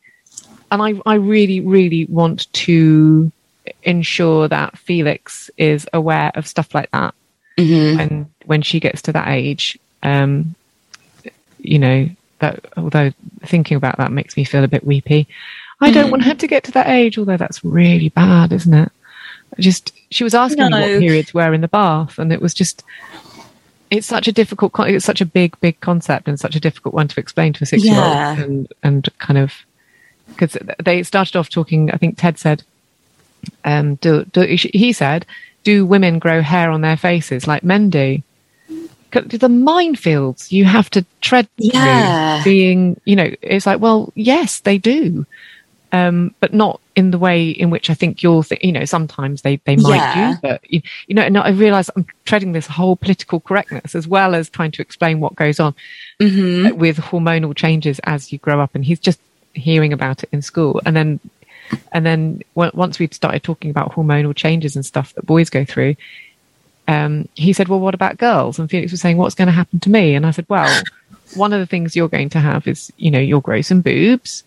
[0.71, 3.33] and i i really really want to
[3.89, 7.15] ensure that felix is aware of stuff like that
[7.59, 7.97] Mhm.
[7.99, 10.55] when when she gets to that age um
[11.59, 12.09] you know
[12.39, 13.11] that although
[13.45, 15.27] thinking about that makes me feel a bit weepy
[15.81, 16.11] i don't Mm.
[16.13, 18.93] want her to get to that age although that's really bad isn't it
[19.59, 20.81] I just she was asking me No.
[20.81, 22.85] what periods were in the bath and it was just
[23.91, 26.95] it's such a difficult con- it's such a big big concept and such a difficult
[26.95, 28.39] one to explain to a six year old Yeah.
[28.43, 29.51] and and kind of
[30.29, 32.63] because they started off talking i think ted said
[33.65, 35.25] um do, do he said
[35.65, 38.21] do women grow hair on their faces like men do
[39.11, 42.43] the minefields you have to tread through Yeah.
[42.45, 45.25] being you know it's like well yes they do
[45.93, 49.41] um but not in the way in which i think you're th- you know sometimes
[49.43, 50.33] they they might Yeah.
[50.35, 54.07] do but you, you know and i realize i'm treading this whole political correctness as
[54.07, 55.75] well as trying to explain what goes on
[56.21, 56.75] Mhm.
[56.75, 59.19] with hormonal changes as you grow up and he's just
[59.55, 61.19] hearing about it in school and then
[61.93, 65.65] and then w- once we'd started talking about hormonal changes and stuff that boys go
[65.65, 65.95] through
[66.89, 68.59] um, he said well what about girls?
[68.59, 70.15] And felix was saying what's going to happen to me?
[70.15, 70.83] And i said well
[71.35, 74.43] one of the things you're going to have is you know you'll grow some boobs.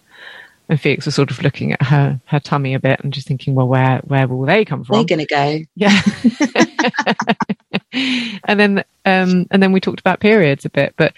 [0.67, 3.53] And felix was sort of looking at her her tummy a bit and just thinking
[3.55, 4.95] well where where will they come from?
[4.95, 5.59] They're gonna go.
[5.75, 6.01] Yeah.
[8.45, 11.13] and then um, and then we talked about periods a bit, but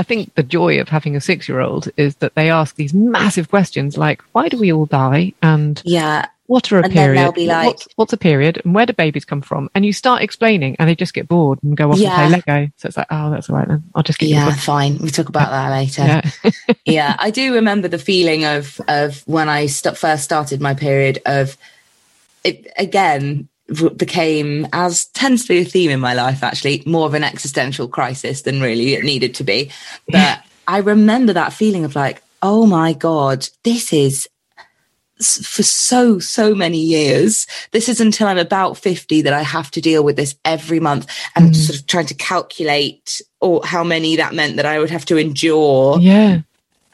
[0.00, 2.94] I think the joy of having a six year old is that they ask these
[2.94, 5.34] massive questions like, why do we all die?
[5.42, 6.24] And Yeah.
[6.46, 7.18] what are a And then period?
[7.22, 8.62] they'll be like- what's, what's a period?
[8.64, 9.68] And where do babies come from?
[9.74, 12.18] And you start explaining and they just get bored and go off Yeah.
[12.18, 12.72] and play Lego.
[12.78, 13.82] So it's like, oh, that's all right then.
[13.94, 14.96] I'll just get Yeah, fine.
[14.98, 16.02] We'll talk about that later.
[16.02, 16.50] Yeah.
[16.86, 21.20] yeah, I do remember the feeling of of when I st- first started my period
[21.26, 21.58] of
[22.42, 23.49] it again
[23.96, 27.88] became as tends to be a theme in my life actually more of an existential
[27.88, 29.70] crisis than really it needed to be.
[30.08, 34.28] But I remember that feeling of like, oh my god, this is
[35.22, 39.80] for so so many years this is until i'm about 50 that i have to
[39.82, 41.56] deal with this every month and mm.
[41.56, 45.18] sort of trying to calculate or how many that meant that i would have to
[45.18, 46.40] endure yeah.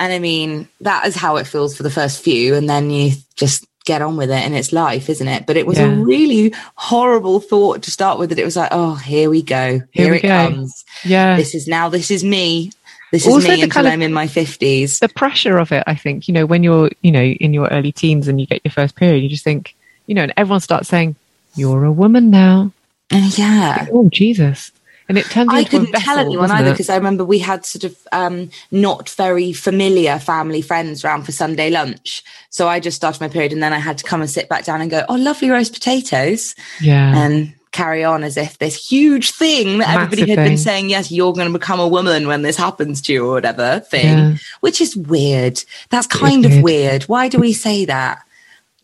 [0.00, 2.54] and I mean, that is how it feels for the first few.
[2.54, 5.46] And then you just get on with it and it's life, isn't it?
[5.46, 8.96] But it was a really horrible thought to start with that it was like, oh,
[8.96, 9.80] here we go.
[9.92, 10.28] Here, Here we it go.
[10.28, 10.84] comes.
[11.04, 11.36] Yeah.
[11.36, 12.72] This is now, this is me.
[13.12, 14.98] This is Also me until kind of- I'm in my 50s.
[14.98, 17.92] the pressure of it, I think, you know, when you're, you know, in your early
[17.92, 19.74] teens and you get your first period, you just think,
[20.06, 21.14] you know, and everyone starts saying,
[21.54, 22.72] you're a woman now.
[23.12, 23.86] Uh, yeah.
[23.92, 24.72] Oh, Jesus.
[25.08, 27.96] And it turns I couldn't tell anyone either because I remember we had sort of
[28.10, 32.24] um, not very familiar family friends around for Sunday lunch.
[32.50, 34.64] So I just started my period and then I had to come and sit back
[34.64, 36.54] down and go, oh, lovely roast potatoes.
[36.80, 37.16] Yeah.
[37.16, 41.12] and carry on as if this huge thing that everybody Massive had been saying, yes,
[41.12, 44.36] you're going to become a woman when this happens to you or whatever thing, Yeah.
[44.60, 45.62] which is weird.
[45.90, 46.64] That's kind of weird.
[46.64, 47.02] weird.
[47.02, 48.22] Why do we say that?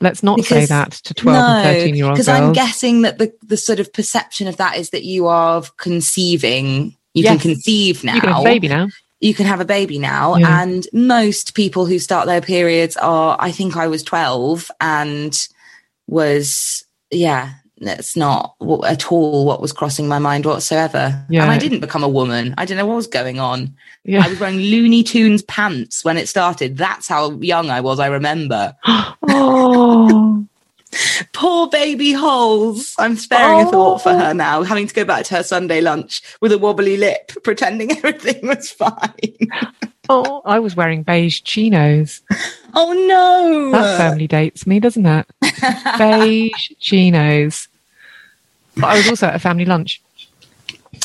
[0.02, 2.26] Let's not say that to 12 and 13 year old girls.
[2.26, 5.62] because I'm guessing that the, the sort of perception of that is that you are
[5.76, 6.96] conceiving.
[7.14, 8.14] You can conceive now.
[8.14, 8.88] you can have a baby now.
[9.20, 10.36] You can have a baby now.
[10.36, 10.62] Yeah.
[10.62, 15.48] And most people who start their periods are, I think I was 12 and
[16.08, 17.52] was, yeah,
[17.86, 21.24] that's not w- at all what was crossing my mind whatsoever.
[21.28, 21.42] Yeah.
[21.42, 22.54] And I didn't become a woman.
[22.58, 23.74] I didn't know what was going on.
[24.04, 24.24] Yeah.
[24.24, 26.76] I was wearing Looney Tunes pants when it started.
[26.76, 28.74] That's how young I was, I remember.
[28.84, 30.46] oh,
[31.32, 32.94] Poor baby holes.
[32.98, 36.22] I'm sparing a thought for her now, having to go back to her Sunday lunch
[36.40, 39.50] with a wobbly lip, pretending everything was fine.
[40.08, 42.20] oh, I was wearing beige chinos.
[42.74, 43.70] Oh no.
[43.72, 45.26] That firmly dates me, doesn't it?
[45.98, 47.68] beige chinos.
[48.76, 50.00] But I was also at a family lunch.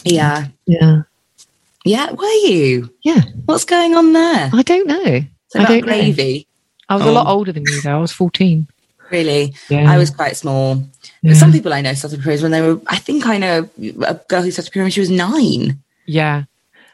[0.03, 0.47] Yeah.
[0.65, 1.03] Yeah.
[1.85, 2.93] Yeah, were you?
[3.03, 3.21] Yeah.
[3.45, 4.49] What's going on there?
[4.53, 5.21] I don't know.
[5.49, 5.81] So I that don't know.
[5.93, 6.47] gravy.
[6.89, 7.13] I was a Oh.
[7.13, 7.97] lot older than you, though.
[7.97, 8.67] I was 14.
[9.09, 9.53] Really?
[9.69, 9.89] Yeah.
[9.89, 10.83] I was quite small.
[11.21, 11.33] Yeah.
[11.33, 13.69] Some people I know started periods when they were, I think I know
[14.05, 15.79] a girl who started period when she was nine.
[16.05, 16.43] Yeah.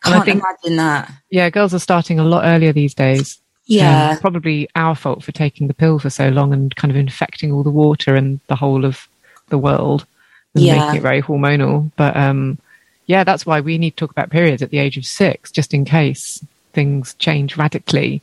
[0.05, 1.11] And I Can't think, imagine that.
[1.29, 3.39] yeah, girls are starting a lot earlier these days.
[3.65, 4.11] Yeah.
[4.11, 7.51] Um, probably our fault for taking the pill for so long and kind of infecting
[7.51, 9.07] all the water and the whole of
[9.49, 10.07] the world and
[10.61, 10.79] Yeah.
[10.79, 11.91] making it very hormonal.
[11.95, 12.59] But um,
[13.07, 15.73] yeah, that's why we need to talk about periods at the age of six, just
[15.73, 16.43] in case
[16.73, 18.21] things change radically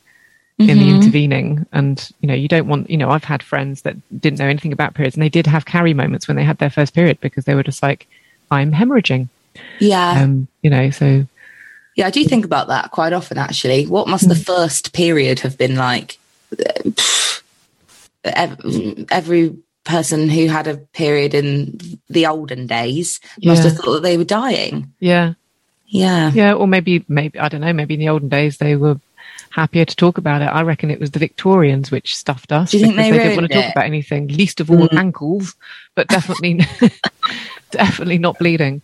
[0.58, 0.96] in the Mm-hmm.
[0.96, 1.66] intervening.
[1.72, 4.72] And, you know, you don't want, you know, I've had friends that didn't know anything
[4.72, 7.46] about periods and they did have Carrie moments when they had their first period because
[7.46, 8.06] they were just like,
[8.50, 9.28] I'm hemorrhaging.
[9.78, 10.22] yeah.
[10.22, 11.26] Um, you know, so
[11.96, 13.86] Yeah, I do think about that quite often actually.
[13.86, 16.18] What must the first period have been like?
[18.24, 21.78] Every person who had a period in
[22.08, 24.92] the olden days must have thought that they were dying.
[25.00, 25.34] yeah.
[25.92, 26.30] Yeah.
[26.32, 27.72] Yeah, or maybe, maybe I don't know.
[27.72, 29.00] Maybe in the olden days they were
[29.50, 30.44] happier to talk about it.
[30.44, 33.36] I reckon it was the Victorians which stuffed us Do you think because they didn't
[33.36, 33.68] want to talk it?
[33.68, 33.72] Mm.
[33.72, 35.56] about anything, least of all ankles,
[35.96, 36.60] but definitely,
[37.70, 38.82] definitely not bleeding.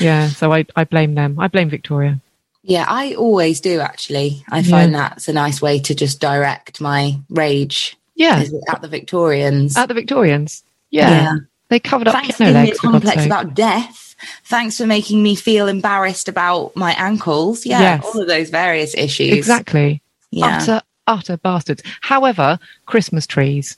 [0.00, 1.38] Yeah, so I, I blame them.
[1.38, 2.20] I blame Victoria.
[2.62, 4.44] Yeah, I always do actually.
[4.50, 9.76] I find that's a nice way to just direct my rage Yeah, at the Victorians.
[9.76, 10.62] at the Victorians.
[10.90, 11.34] Yeah, Yeah.
[11.68, 12.80] they covered up Thanks for piano giving me a legs.
[12.80, 14.14] Complex about death.
[14.44, 17.66] Thanks for making me feel embarrassed about my ankles.
[17.66, 18.04] Yeah, Yes.
[18.04, 19.34] all of those various issues.
[19.34, 20.00] Exactly.
[20.30, 21.82] Yeah, Utter, utter bastards.
[22.00, 23.76] However, Christmas trees.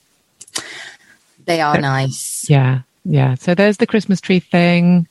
[1.45, 2.45] they are nice.
[2.49, 3.35] Yeah, yeah.
[3.35, 5.07] So there's the Christmas tree thing.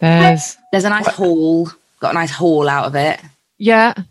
[0.00, 1.70] There's There's a nice haul.
[2.00, 3.20] Got a nice haul out of it.
[3.58, 3.92] Yeah.
[3.96, 4.02] Oh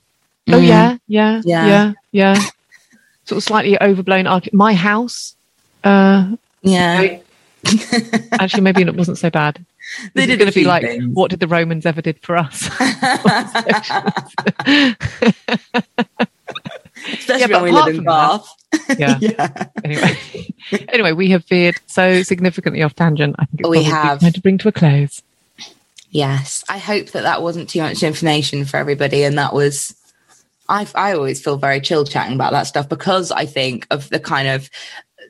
[0.53, 0.67] Mm.
[0.67, 1.93] yeah, yeah, yeah, Yeah.
[2.11, 2.45] yeah,
[3.29, 4.25] Sort of slightly overblown.
[4.25, 5.35] arch- My house.
[5.83, 7.19] Uh, Yeah.
[8.31, 9.63] actually, maybe it wasn't so bad.
[10.15, 11.05] They This is did a going to be like, things.
[11.13, 12.63] what did the Romans ever did for us?
[17.07, 18.41] Especially Yeah, but when we live in from that-
[18.89, 18.99] Bath.
[18.99, 19.17] yeah.
[19.21, 19.65] Yeah.
[19.83, 20.17] Anyway,
[20.89, 23.35] anyway, we have veered so significantly off tangent.
[23.37, 24.19] I think it's We probably have.
[24.21, 25.21] time to bring to a close.
[26.11, 26.63] Yes.
[26.67, 29.23] I hope that that wasn't too much information for everybody.
[29.23, 29.93] And that was,
[30.69, 34.19] I, I always feel very chill chatting about that stuff because I think of the
[34.19, 34.69] kind of,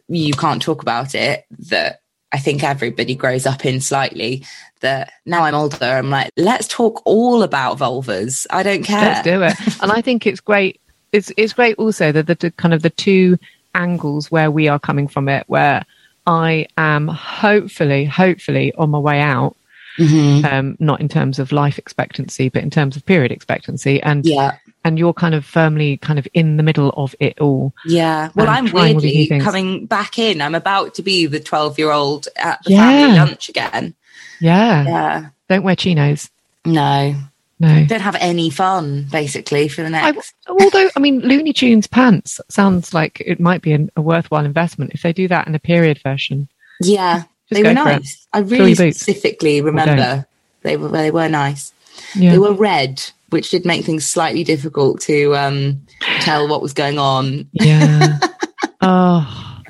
[0.08, 4.46] you can't talk about it that I think everybody grows up in slightly.
[4.82, 8.46] That now I'm older, I'm like, let's talk all about vulvas.
[8.50, 9.02] I don't care.
[9.02, 9.78] Let's do it.
[9.82, 10.80] and I think it's great.
[11.12, 13.38] It's it's great also that the, the kind of the two
[13.76, 15.86] angles where we are coming from it, where
[16.28, 19.56] I am hopefully, hopefully on my way out.
[19.98, 20.46] Mhm.
[20.46, 24.56] Um, not in terms of life expectancy, but in terms of period expectancy, and Yeah.
[24.84, 27.74] And you're kind of firmly kind of in the middle of it all.
[27.86, 28.30] Yeah.
[28.36, 30.42] Well, I'm trying all these new weirdly coming back in.
[30.42, 32.78] I'm about to be the 12 year old at the Yeah.
[32.90, 33.94] family lunch again.
[34.40, 34.84] Yeah.
[34.86, 35.26] Yeah.
[35.50, 36.30] Don't wear chinos.
[36.66, 37.16] No.
[37.62, 37.86] No.
[37.86, 40.34] Don't have any fun, basically, for the I, next.
[40.48, 44.92] although, I mean, Looney Tunes pants sounds like it might be an, a worthwhile investment
[44.94, 46.48] if they do that in a period version.
[46.82, 47.24] yeah.
[47.50, 47.74] Just They were it.
[47.74, 48.28] nice.
[48.32, 50.28] I really specifically remember
[50.62, 51.74] they were they were nice.
[52.16, 52.32] Yeah.
[52.34, 55.82] They were red, which did make things slightly difficult to um,
[56.22, 57.48] tell what was going on.
[57.54, 58.20] yeah.
[58.82, 59.62] oh.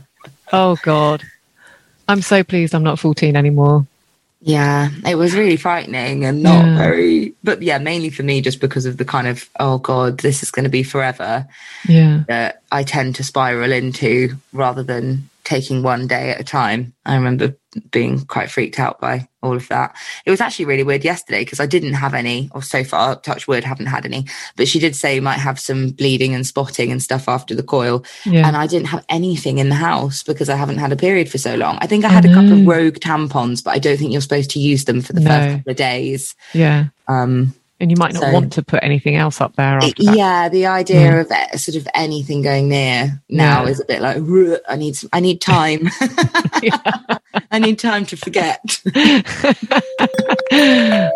[0.51, 1.24] Oh God.
[2.07, 3.86] I'm so pleased I'm not 14 anymore.
[4.41, 6.78] Yeah, it was really frightening and not Yeah.
[6.78, 10.41] very, but yeah, mainly for me, just because of the kind of, oh God, this
[10.41, 11.45] is going to be forever
[11.88, 12.24] Yeah.
[12.30, 16.93] that I tend to spiral into rather than taking one day at a time.
[17.08, 17.58] I remember
[17.91, 19.95] being quite freaked out by all of that.
[20.26, 23.47] It was actually really weird yesterday because I didn't have any, or so far, touch
[23.47, 24.26] wood, haven't had any,
[24.58, 27.64] but she did say you might have some bleeding and spotting and stuff after the
[27.64, 28.04] coil.
[28.26, 28.47] Yeah.
[28.47, 31.39] And I didn't have anything in the house because I haven't had a period for
[31.39, 31.80] so long.
[31.82, 34.52] I think I had a couple of rogue tampons, but I don't think you're supposed
[34.52, 35.30] to use them for the No.
[35.32, 36.36] first couple of days.
[36.54, 36.86] yeah.
[37.08, 40.49] Um, And you might not So- want to put anything else up there it- yeah,
[40.49, 43.69] the idea of uh, sort of anything going near now Yeah.
[43.69, 44.17] is a bit like
[44.67, 45.89] I need some, I need time.
[47.51, 48.82] I need time to forget.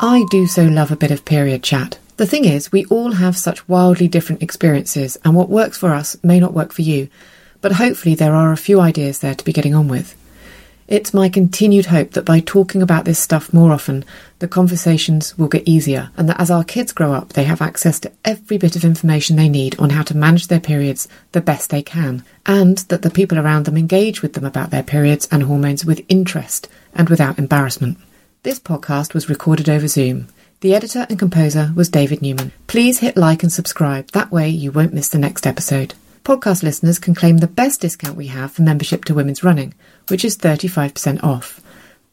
[0.00, 1.98] I do so love a bit of period chat.
[2.16, 6.16] The thing is, we all have such wildly different experiences, and what works for us
[6.22, 7.08] may not work for you,
[7.60, 10.14] but hopefully there are a few ideas there to be getting on with.
[10.86, 14.04] It's my continued hope that by talking about this stuff more often,
[14.38, 17.98] the conversations will get easier, and that as our kids grow up, they have access
[18.00, 21.70] to every bit of information they need on how to manage their periods the best
[21.70, 25.44] they can, and that the people around them engage with them about their periods and
[25.44, 27.96] hormones with interest and without embarrassment.
[28.42, 30.28] This podcast was recorded over Zoom.
[30.60, 32.52] The editor and composer was David Newman.
[32.66, 35.94] Please hit like and subscribe, that way you won't miss the next episode.
[36.24, 39.74] Podcast listeners can claim the best discount we have for membership to Women's Running,
[40.08, 41.60] which is 35% off.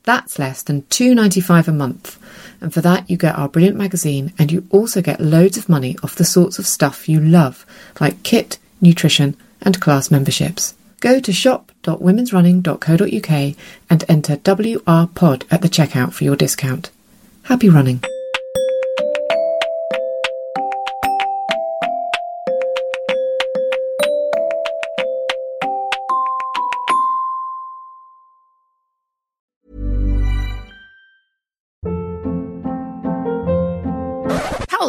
[0.03, 2.17] That's less than $2.95 a month,
[2.59, 5.95] and for that you get our brilliant magazine and you also get loads of money
[6.01, 7.65] off the sorts of stuff you love,
[7.99, 10.73] like kit, nutrition, and class memberships.
[11.01, 13.55] Go to shop.womensrunning.co.uk
[13.89, 16.89] and enter WRPOD at the checkout for your discount.
[17.43, 18.03] Happy running.